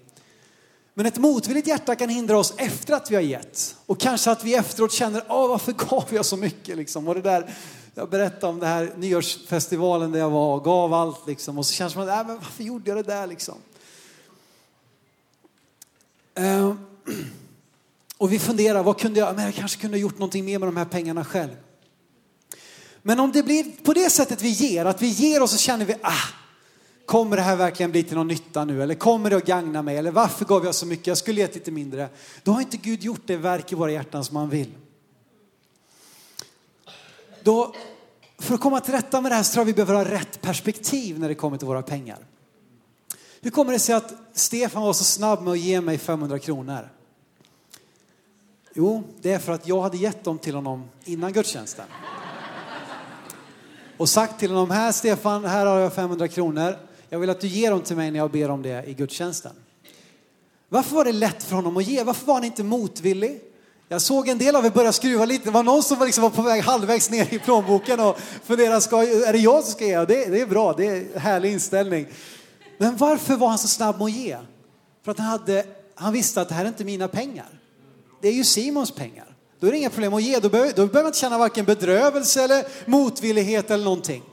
Men 0.93 1.06
ett 1.06 1.17
motvilligt 1.17 1.67
hjärta 1.67 1.95
kan 1.95 2.10
hindra 2.10 2.38
oss 2.38 2.54
efter 2.58 2.93
att 2.93 3.12
vi 3.12 3.15
har 3.15 3.21
gett. 3.21 3.76
Och 3.86 4.00
kanske 4.00 4.32
att 4.32 4.43
vi 4.43 4.56
efteråt 4.56 4.91
känner, 4.91 5.24
åh 5.30 5.50
varför 5.50 5.71
gav 5.71 6.06
jag 6.12 6.26
så 6.26 6.38
mycket 6.38 6.78
liksom? 6.78 7.08
Och 7.08 7.15
det 7.15 7.21
där 7.21 7.54
jag 7.93 8.10
berättade 8.10 8.47
om 8.47 8.60
den 8.60 8.69
här 8.69 8.93
nyårsfestivalen 8.97 10.12
där 10.12 10.19
jag 10.19 10.30
var 10.30 10.56
och 10.56 10.63
gav 10.63 10.93
allt 10.93 11.27
liksom. 11.27 11.58
Och 11.58 11.65
så 11.65 11.73
känns 11.73 11.95
man, 11.95 12.10
äh, 12.10 12.27
men 12.27 12.36
varför 12.36 12.63
gjorde 12.63 12.89
jag 12.89 12.97
det 12.97 13.04
där 13.04 13.27
liksom? 13.27 13.56
Ehm, 16.36 16.77
och 18.17 18.32
vi 18.32 18.39
funderar, 18.39 18.84
vad 18.84 18.99
kunde 18.99 19.19
jag, 19.19 19.36
men 19.36 19.45
jag 19.45 19.56
kanske 19.56 19.82
kunde 19.82 19.97
ha 19.97 20.01
gjort 20.01 20.17
någonting 20.17 20.45
mer 20.45 20.60
med 20.60 20.67
de 20.67 20.77
här 20.77 20.86
pengarna 20.86 21.25
själv. 21.25 21.56
Men 23.01 23.19
om 23.19 23.32
det 23.32 23.43
blir 23.43 23.84
på 23.84 23.93
det 23.93 24.10
sättet 24.10 24.41
vi 24.41 24.49
ger, 24.49 24.86
att 24.86 25.01
vi 25.01 25.08
ger 25.08 25.43
och 25.43 25.49
så 25.49 25.58
känner 25.58 25.86
vi, 25.86 25.95
ah, 26.01 26.27
kommer 27.06 27.36
det 27.36 27.41
här 27.41 27.56
verkligen 27.56 27.91
bli 27.91 28.04
till 28.04 28.17
någon 28.17 28.27
nytta 28.27 28.65
nu? 28.65 28.84
Eller 28.84 28.95
kommer 28.95 29.30
det 29.30 29.38
att 29.38 29.45
gagna 29.45 29.82
mig? 29.82 29.97
Eller 29.97 30.12
varför 30.12 30.45
gav 30.45 30.65
jag 30.65 30.75
så 30.75 30.86
mycket? 30.86 31.08
Jag 31.08 31.17
skulle 31.17 31.41
gett 31.41 31.56
lite 31.56 31.71
mindre. 31.71 32.10
Då 32.43 32.51
har 32.51 32.62
inte 32.62 32.77
Gud 32.77 33.04
gjort 33.04 33.21
det 33.25 33.38
verk 33.38 33.71
i 33.71 33.75
våra 33.75 33.91
hjärtan 33.91 34.25
som 34.25 34.36
han 34.36 34.49
vill. 34.49 34.71
Då, 37.43 37.73
för 38.39 38.54
att 38.54 38.62
komma 38.62 38.80
till 38.80 38.93
rätta 38.93 39.21
med 39.21 39.32
det 39.32 39.36
här 39.36 39.43
så 39.43 39.54
tror 39.54 39.62
jag 39.62 39.65
vi 39.65 39.73
behöver 39.73 39.93
ha 39.93 40.12
rätt 40.12 40.41
perspektiv 40.41 41.19
när 41.19 41.27
det 41.27 41.36
kommer 41.36 41.58
till 41.58 41.67
våra 41.67 41.82
pengar. 41.82 42.17
Hur 43.41 43.51
kommer 43.51 43.73
det 43.73 43.80
sig 43.80 43.95
att 43.95 44.13
Stefan 44.34 44.84
var 44.84 44.93
så 44.93 45.04
snabb 45.04 45.41
med 45.41 45.51
att 45.51 45.60
ge 45.60 45.82
mig 45.82 45.97
500 45.97 46.39
kronor? 46.39 46.89
Jo, 48.73 49.04
det 49.21 49.32
är 49.32 49.39
för 49.39 49.51
att 49.51 49.67
jag 49.67 49.82
hade 49.82 49.97
gett 49.97 50.23
dem 50.23 50.38
till 50.38 50.56
honom 50.56 50.89
innan 51.04 51.34
gudstjänsten. 51.34 51.86
Och 53.97 54.10
sagt 54.10 54.39
till 54.39 54.51
honom, 54.51 54.71
här 54.71 54.91
Stefan, 54.91 55.45
här 55.45 55.65
har 55.65 55.80
jag 55.80 55.93
500 55.93 56.27
kronor. 56.27 56.77
Jag 57.10 57.19
vill 57.19 57.30
att 57.30 57.41
du 57.41 57.47
ger 57.47 57.71
dem 57.71 57.82
till 57.82 57.95
mig 57.95 58.12
när 58.12 58.19
jag 58.19 58.32
ber 58.32 58.49
om 58.49 58.62
det 58.62 58.84
i 58.88 58.93
gudstjänsten. 58.93 59.51
Varför 60.69 60.95
var 60.95 61.06
det 61.06 61.12
lätt 61.12 61.43
för 61.43 61.56
honom 61.56 61.77
att 61.77 61.88
ge? 61.88 62.04
Varför 62.04 62.25
var 62.25 62.34
han 62.34 62.43
inte 62.43 62.63
motvillig? 62.63 63.41
Jag 63.91 64.01
såg 64.01 64.27
en 64.27 64.38
del 64.38 64.56
av 64.56 64.65
er 64.65 64.69
börja 64.69 64.91
skruva 64.91 65.25
lite. 65.25 65.43
Det 65.45 65.51
var 65.51 65.63
någon 65.63 65.84
som 65.84 66.06
liksom 66.06 66.21
var 66.21 66.30
på 66.30 66.41
väg 66.41 66.63
halvvägs 66.63 67.10
ner 67.10 67.34
i 67.34 67.39
plånboken 67.39 67.99
och 67.99 68.17
funderade, 68.43 68.82
ska, 68.82 69.04
är 69.04 69.34
det 69.34 69.39
jag 69.39 69.63
som 69.63 69.71
ska 69.71 69.86
ge? 69.86 69.97
Det, 69.97 70.25
det 70.25 70.41
är 70.41 70.45
bra, 70.45 70.73
det 70.73 70.86
är 70.86 70.95
en 70.95 71.19
härlig 71.19 71.51
inställning. 71.51 72.08
Men 72.77 72.97
varför 72.97 73.36
var 73.36 73.47
han 73.47 73.58
så 73.58 73.67
snabb 73.67 73.97
med 73.97 74.06
att 74.06 74.12
ge? 74.12 74.38
För 75.04 75.12
att 75.12 75.17
han, 75.19 75.27
hade, 75.27 75.65
han 75.95 76.13
visste 76.13 76.41
att 76.41 76.49
det 76.49 76.56
här 76.56 76.63
är 76.63 76.67
inte 76.67 76.84
mina 76.84 77.08
pengar. 77.08 77.60
Det 78.21 78.27
är 78.27 78.34
ju 78.34 78.43
Simons 78.43 78.91
pengar. 78.91 79.36
Då 79.60 79.67
är 79.67 79.71
det 79.71 79.77
inga 79.77 79.89
problem 79.89 80.13
att 80.13 80.23
ge. 80.23 80.39
Då 80.39 80.49
behöver, 80.49 80.69
då 80.69 80.75
behöver 80.75 81.04
man 81.04 81.06
inte 81.06 81.19
känna 81.19 81.38
varken 81.38 81.65
bedrövelse 81.65 82.43
eller 82.43 82.65
motvillighet 82.86 83.71
eller 83.71 83.84
någonting. 83.84 84.23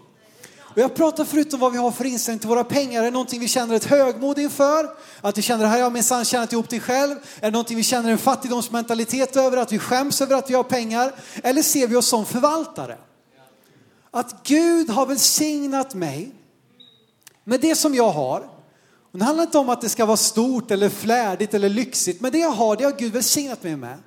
Och 0.78 0.82
jag 0.82 0.94
pratar 0.94 1.24
förut 1.24 1.54
om 1.54 1.60
vad 1.60 1.72
vi 1.72 1.78
har 1.78 1.90
för 1.90 2.04
inställning 2.04 2.38
till 2.38 2.48
våra 2.48 2.64
pengar. 2.64 3.00
Är 3.00 3.04
det 3.04 3.10
någonting 3.10 3.40
vi 3.40 3.48
känner 3.48 3.74
ett 3.74 3.84
högmod 3.84 4.38
inför? 4.38 4.90
Att 5.20 5.38
vi 5.38 5.42
känner 5.42 5.64
här 5.64 5.72
har 5.72 5.78
jag 5.78 5.92
minsann 5.92 6.24
tjänat 6.24 6.52
ihop 6.52 6.68
det 6.68 6.80
själv? 6.80 7.16
Är 7.40 7.42
det 7.42 7.50
någonting 7.50 7.76
vi 7.76 7.82
känner 7.82 8.10
en 8.10 8.18
fattigdomsmentalitet 8.18 9.36
över? 9.36 9.56
Att 9.56 9.72
vi 9.72 9.78
skäms 9.78 10.20
över 10.20 10.36
att 10.36 10.50
vi 10.50 10.54
har 10.54 10.62
pengar? 10.62 11.14
Eller 11.42 11.62
ser 11.62 11.86
vi 11.86 11.96
oss 11.96 12.08
som 12.08 12.26
förvaltare? 12.26 12.98
Att 14.10 14.42
Gud 14.42 14.90
har 14.90 15.06
välsignat 15.06 15.94
mig 15.94 16.34
med 17.44 17.60
det 17.60 17.74
som 17.74 17.94
jag 17.94 18.10
har. 18.10 18.40
Och 19.12 19.18
det 19.18 19.24
handlar 19.24 19.44
inte 19.44 19.58
om 19.58 19.68
att 19.68 19.80
det 19.80 19.88
ska 19.88 20.06
vara 20.06 20.16
stort 20.16 20.70
eller 20.70 20.88
flärdigt 20.88 21.54
eller 21.54 21.68
lyxigt. 21.68 22.20
Men 22.20 22.32
det 22.32 22.38
jag 22.38 22.50
har, 22.50 22.76
det 22.76 22.84
har 22.84 22.98
Gud 22.98 23.12
välsignat 23.12 23.62
mig 23.62 23.76
med. 23.76 23.98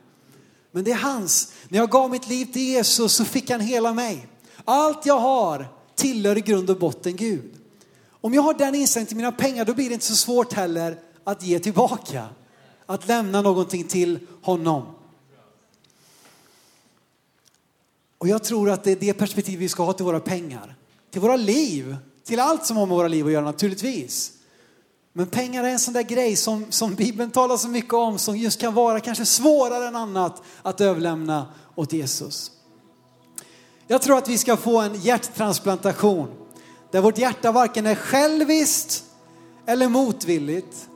Men 0.72 0.84
det 0.84 0.92
är 0.92 0.96
hans. 0.96 1.52
När 1.70 1.80
jag 1.80 1.90
gav 1.90 2.10
mitt 2.10 2.30
liv 2.30 2.46
till 2.46 2.62
Jesus 2.62 3.14
så 3.14 3.26
fick 3.26 3.50
han 3.50 3.60
hela 3.62 3.94
mig. 3.94 4.28
Allt 4.66 5.06
jag 5.06 5.20
har 5.20 5.81
tillhör 6.02 6.38
i 6.38 6.42
grund 6.42 6.70
och 6.70 6.78
botten 6.78 7.16
Gud. 7.16 7.52
Om 8.10 8.34
jag 8.34 8.42
har 8.42 8.54
den 8.54 8.76
inställningen 8.76 9.08
till 9.08 9.18
mina 9.18 9.32
pengar 9.32 9.66
då 9.66 9.74
blir 9.74 9.90
det 9.90 9.94
inte 9.94 10.06
så 10.06 10.16
svårt 10.16 10.54
heller 10.54 11.00
att 11.24 11.44
ge 11.44 11.60
tillbaka. 11.60 12.26
Att 12.86 13.08
lämna 13.08 13.42
någonting 13.42 13.84
till 13.84 14.20
honom. 14.42 14.84
Och 18.18 18.28
jag 18.28 18.44
tror 18.44 18.70
att 18.70 18.84
det 18.84 18.92
är 18.92 18.96
det 18.96 19.14
perspektiv 19.14 19.60
vi 19.60 19.70
ska 19.70 19.84
ha 19.84 19.94
till 19.94 20.06
våra 20.06 20.20
pengar. 20.20 20.76
Till 21.12 21.22
våra 21.22 21.36
liv. 21.36 21.96
Till 22.24 22.40
allt 22.40 22.66
som 22.66 22.78
har 22.78 22.86
med 22.86 22.98
våra 22.98 23.08
liv 23.08 23.26
att 23.26 23.32
göra 23.32 23.46
naturligtvis. 23.46 24.32
Men 25.14 25.28
pengar 25.28 25.64
är 25.64 25.70
en 25.70 25.80
sån 25.80 25.94
där 25.94 26.04
grej 26.04 26.36
som, 26.36 26.66
som 26.70 26.96
Bibeln 26.96 27.32
talar 27.32 27.58
så 27.58 27.68
mycket 27.68 27.94
om 27.94 28.18
som 28.18 28.38
just 28.38 28.60
kan 28.60 28.74
vara 28.74 29.00
kanske 29.00 29.26
svårare 29.26 29.88
än 29.88 29.96
annat 29.96 30.42
att 30.62 30.82
överlämna 30.82 31.54
åt 31.76 31.94
Jesus. 31.94 32.52
Jag 33.92 34.02
tror 34.02 34.18
att 34.18 34.30
vi 34.30 34.38
ska 34.38 34.58
få 34.58 34.80
en 34.80 34.96
hjärttransplantation 34.96 36.28
där 36.92 37.02
vårt 37.02 37.18
hjärta 37.18 37.52
varken 37.52 37.86
är 37.86 37.96
själviskt 37.96 39.04
eller 39.66 39.90
motvilligt 39.90 40.90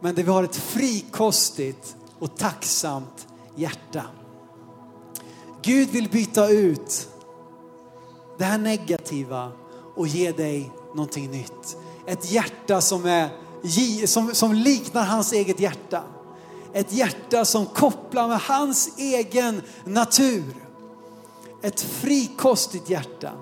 men 0.00 0.14
där 0.14 0.22
vi 0.22 0.30
har 0.30 0.44
ett 0.44 0.56
frikostigt 0.56 1.96
och 2.18 2.36
tacksamt 2.36 3.26
hjärta. 3.56 4.02
Gud 5.62 5.88
vill 5.88 6.08
byta 6.08 6.48
ut 6.48 7.08
det 8.38 8.44
här 8.44 8.58
negativa 8.58 9.52
och 9.96 10.06
ge 10.06 10.32
dig 10.32 10.70
någonting 10.94 11.30
nytt. 11.30 11.76
Ett 12.06 12.32
hjärta 12.32 12.80
som, 12.80 13.06
är, 13.06 14.06
som, 14.06 14.34
som 14.34 14.54
liknar 14.54 15.04
hans 15.04 15.32
eget 15.32 15.60
hjärta. 15.60 16.02
Ett 16.72 16.92
hjärta 16.92 17.44
som 17.44 17.66
kopplar 17.66 18.28
med 18.28 18.38
hans 18.38 18.98
egen 18.98 19.62
natur. 19.84 20.71
Ett 21.62 21.80
frikostigt 21.80 22.90
hjärta 22.90 23.32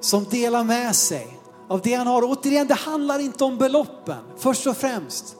som 0.00 0.24
delar 0.24 0.64
med 0.64 0.96
sig 0.96 1.38
av 1.68 1.80
det 1.80 1.94
han 1.94 2.06
har. 2.06 2.22
Återigen, 2.22 2.66
det 2.66 2.74
handlar 2.74 3.18
inte 3.18 3.44
om 3.44 3.58
beloppen 3.58 4.18
först 4.36 4.66
och 4.66 4.76
främst. 4.76 5.36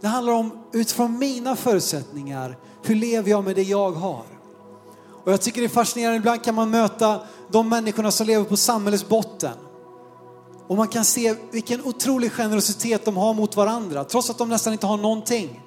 Det 0.00 0.06
handlar 0.06 0.32
om 0.32 0.58
utifrån 0.72 1.18
mina 1.18 1.56
förutsättningar, 1.56 2.58
hur 2.82 2.94
lever 2.94 3.30
jag 3.30 3.44
med 3.44 3.56
det 3.56 3.62
jag 3.62 3.92
har? 3.92 4.24
Och 5.24 5.32
jag 5.32 5.40
tycker 5.40 5.60
det 5.60 5.66
är 5.66 5.68
fascinerande, 5.68 6.16
ibland 6.16 6.44
kan 6.44 6.54
man 6.54 6.70
möta 6.70 7.20
de 7.48 7.68
människorna 7.68 8.10
som 8.10 8.26
lever 8.26 8.44
på 8.44 8.56
samhällets 8.56 9.08
botten. 9.08 9.54
Och 10.66 10.76
man 10.76 10.88
kan 10.88 11.04
se 11.04 11.34
vilken 11.50 11.84
otrolig 11.84 12.32
generositet 12.32 13.04
de 13.04 13.16
har 13.16 13.34
mot 13.34 13.56
varandra. 13.56 14.04
Trots 14.04 14.30
att 14.30 14.38
de 14.38 14.48
nästan 14.48 14.72
inte 14.72 14.86
har 14.86 14.96
någonting 14.96 15.60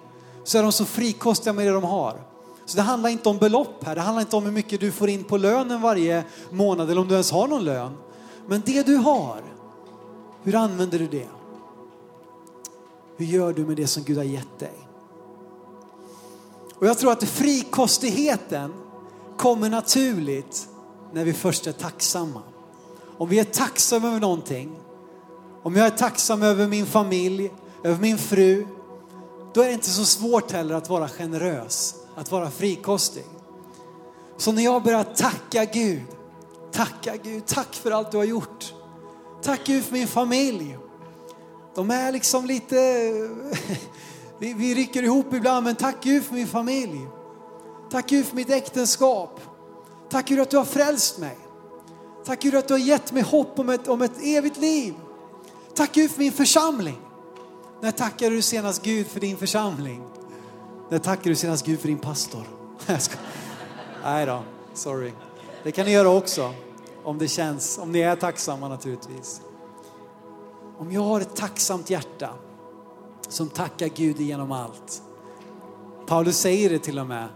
så 0.43 0.57
är 0.57 0.63
de 0.63 0.71
så 0.71 0.85
frikostiga 0.85 1.53
med 1.53 1.67
det 1.67 1.71
de 1.71 1.83
har. 1.83 2.26
Så 2.67 2.77
det 2.77 2.83
handlar 2.83 3.09
inte 3.09 3.29
om 3.29 3.37
belopp 3.37 3.83
här, 3.83 3.95
det 3.95 4.01
handlar 4.01 4.21
inte 4.21 4.35
om 4.35 4.43
hur 4.43 4.51
mycket 4.51 4.79
du 4.79 4.91
får 4.91 5.09
in 5.09 5.23
på 5.23 5.37
lönen 5.37 5.81
varje 5.81 6.23
månad 6.51 6.91
eller 6.91 7.01
om 7.01 7.07
du 7.07 7.13
ens 7.13 7.31
har 7.31 7.47
någon 7.47 7.63
lön. 7.63 7.97
Men 8.47 8.61
det 8.65 8.85
du 8.85 8.95
har, 8.95 9.41
hur 10.43 10.55
använder 10.55 10.99
du 10.99 11.07
det? 11.07 11.27
Hur 13.17 13.25
gör 13.25 13.53
du 13.53 13.65
med 13.65 13.77
det 13.77 13.87
som 13.87 14.03
Gud 14.03 14.17
har 14.17 14.23
gett 14.23 14.59
dig? 14.59 14.73
Och 16.75 16.87
jag 16.87 16.97
tror 16.97 17.11
att 17.11 17.23
frikostigheten 17.23 18.73
kommer 19.37 19.69
naturligt 19.69 20.67
när 21.13 21.25
vi 21.25 21.33
först 21.33 21.67
är 21.67 21.71
tacksamma. 21.71 22.41
Om 23.17 23.29
vi 23.29 23.39
är 23.39 23.43
tacksamma 23.43 24.07
över 24.07 24.19
någonting, 24.19 24.79
om 25.63 25.75
jag 25.75 25.85
är 25.85 25.97
tacksam 25.97 26.43
över 26.43 26.67
min 26.67 26.85
familj, 26.85 27.51
över 27.83 28.01
min 28.01 28.17
fru, 28.17 28.67
då 29.53 29.61
är 29.61 29.67
det 29.67 29.73
inte 29.73 29.89
så 29.89 30.05
svårt 30.05 30.51
heller 30.51 30.75
att 30.75 30.89
vara 30.89 31.07
generös, 31.07 31.95
att 32.17 32.31
vara 32.31 32.51
frikostig. 32.51 33.25
Så 34.37 34.51
när 34.51 34.63
jag 34.63 34.83
börjar 34.83 35.03
tacka 35.03 35.65
Gud, 35.65 36.03
tacka 36.71 37.15
Gud, 37.15 37.45
tack 37.45 37.75
för 37.75 37.91
allt 37.91 38.11
du 38.11 38.17
har 38.17 38.23
gjort. 38.23 38.73
Tack 39.41 39.61
Gud 39.65 39.83
för 39.83 39.93
min 39.93 40.07
familj. 40.07 40.77
De 41.75 41.91
är 41.91 42.11
liksom 42.11 42.45
lite, 42.45 42.75
vi, 44.39 44.53
vi 44.53 44.75
rycker 44.75 45.03
ihop 45.03 45.33
ibland, 45.33 45.63
men 45.63 45.75
tack 45.75 45.95
Gud 46.03 46.23
för 46.23 46.33
min 46.33 46.47
familj. 46.47 47.07
Tack 47.91 48.09
Gud 48.09 48.25
för 48.25 48.35
mitt 48.35 48.49
äktenskap. 48.49 49.39
Tack 50.09 50.27
Gud 50.27 50.39
att 50.39 50.49
du 50.49 50.57
har 50.57 50.65
frälst 50.65 51.17
mig. 51.17 51.37
Tack 52.25 52.41
Gud 52.41 52.55
att 52.55 52.67
du 52.67 52.73
har 52.73 52.79
gett 52.79 53.11
mig 53.11 53.23
hopp 53.23 53.59
om 53.59 53.69
ett, 53.69 53.87
om 53.87 54.01
ett 54.01 54.23
evigt 54.23 54.57
liv. 54.57 54.93
Tack 55.75 55.93
Gud 55.93 56.11
för 56.11 56.19
min 56.19 56.31
församling. 56.31 56.97
När 57.81 57.91
tackade 57.91 58.35
du 58.35 58.41
senast 58.41 58.83
Gud 58.83 59.07
för 59.07 59.19
din 59.19 59.37
församling? 59.37 60.16
När 60.89 60.99
tackar 60.99 61.29
du 61.29 61.35
senast 61.35 61.65
Gud 61.65 61.79
för 61.79 61.87
din 61.87 61.99
pastor? 61.99 62.43
Nej 64.03 64.25
då, 64.25 64.43
sorry. 64.73 65.11
Det 65.63 65.71
kan 65.71 65.85
ni 65.85 65.91
göra 65.91 66.09
också 66.09 66.53
om 67.03 67.17
det 67.17 67.27
känns, 67.27 67.77
om 67.77 67.91
ni 67.91 67.99
är 67.99 68.15
tacksamma 68.15 68.67
naturligtvis. 68.67 69.41
Om 70.77 70.91
jag 70.91 71.01
har 71.01 71.21
ett 71.21 71.35
tacksamt 71.35 71.89
hjärta 71.89 72.29
som 73.29 73.49
tackar 73.49 73.87
Gud 73.87 74.19
genom 74.19 74.51
allt. 74.51 75.01
Paulus 76.07 76.37
säger 76.37 76.69
det 76.69 76.79
till 76.79 76.99
och 76.99 77.07
med. 77.07 77.27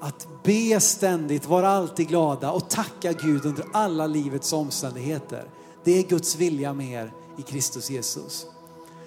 Att 0.00 0.28
be 0.42 0.80
ständigt, 0.80 1.46
vara 1.46 1.68
alltid 1.68 2.08
glada 2.08 2.50
och 2.50 2.70
tacka 2.70 3.12
Gud 3.12 3.46
under 3.46 3.64
alla 3.72 4.06
livets 4.06 4.52
omständigheter. 4.52 5.50
Det 5.84 5.98
är 5.98 6.02
Guds 6.02 6.36
vilja 6.36 6.72
med 6.72 6.92
er 6.92 7.12
i 7.38 7.42
Kristus 7.42 7.90
Jesus. 7.90 8.46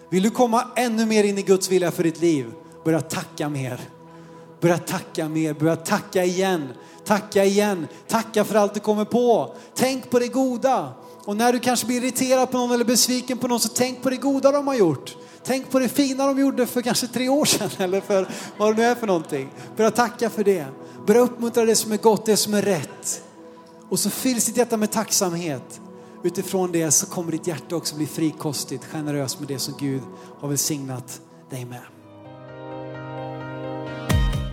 Vill 0.09 0.23
du 0.23 0.29
komma 0.29 0.67
ännu 0.75 1.05
mer 1.05 1.23
in 1.23 1.37
i 1.37 1.41
Guds 1.41 1.71
vilja 1.71 1.91
för 1.91 2.03
ditt 2.03 2.21
liv? 2.21 2.53
Börja 2.83 3.01
tacka 3.01 3.49
mer. 3.49 3.79
Börja 4.61 4.77
tacka 4.77 5.29
mer, 5.29 5.53
börja 5.53 5.75
tacka 5.75 6.23
igen. 6.23 6.69
Tacka 7.05 7.45
igen, 7.45 7.87
tacka 8.07 8.43
för 8.43 8.55
allt 8.55 8.73
du 8.73 8.79
kommer 8.79 9.05
på. 9.05 9.55
Tänk 9.75 10.09
på 10.09 10.19
det 10.19 10.27
goda. 10.27 10.93
Och 11.25 11.37
när 11.37 11.53
du 11.53 11.59
kanske 11.59 11.87
blir 11.87 12.03
irriterad 12.03 12.51
på 12.51 12.57
någon 12.57 12.71
eller 12.71 12.85
besviken 12.85 13.37
på 13.37 13.47
någon 13.47 13.59
så 13.59 13.69
tänk 13.69 14.01
på 14.01 14.09
det 14.09 14.17
goda 14.17 14.51
de 14.51 14.67
har 14.67 14.75
gjort. 14.75 15.17
Tänk 15.43 15.71
på 15.71 15.79
det 15.79 15.89
fina 15.89 16.27
de 16.27 16.39
gjorde 16.39 16.65
för 16.65 16.81
kanske 16.81 17.07
tre 17.07 17.29
år 17.29 17.45
sedan 17.45 17.69
eller 17.77 18.01
för 18.01 18.27
vad 18.57 18.75
det 18.75 18.81
nu 18.81 18.87
är 18.87 18.95
för 18.95 19.07
någonting. 19.07 19.49
Börja 19.77 19.91
tacka 19.91 20.29
för 20.29 20.43
det. 20.43 20.65
Börja 21.07 21.21
uppmuntra 21.21 21.65
det 21.65 21.75
som 21.75 21.91
är 21.91 21.97
gott, 21.97 22.25
det 22.25 22.37
som 22.37 22.53
är 22.53 22.61
rätt. 22.61 23.23
Och 23.89 23.99
så 23.99 24.09
fylls 24.09 24.45
ditt 24.45 24.57
hjärta 24.57 24.77
med 24.77 24.91
tacksamhet. 24.91 25.81
Utifrån 26.23 26.71
det 26.71 26.91
så 26.91 27.05
kommer 27.05 27.31
ditt 27.31 27.47
hjärta 27.47 27.75
också 27.75 27.95
bli 27.95 28.05
frikostigt, 28.05 28.85
generöst 28.85 29.39
med 29.39 29.47
det 29.47 29.59
som 29.59 29.73
Gud 29.79 30.01
har 30.39 30.49
välsignat 30.49 31.21
dig 31.49 31.65
med. 31.65 31.92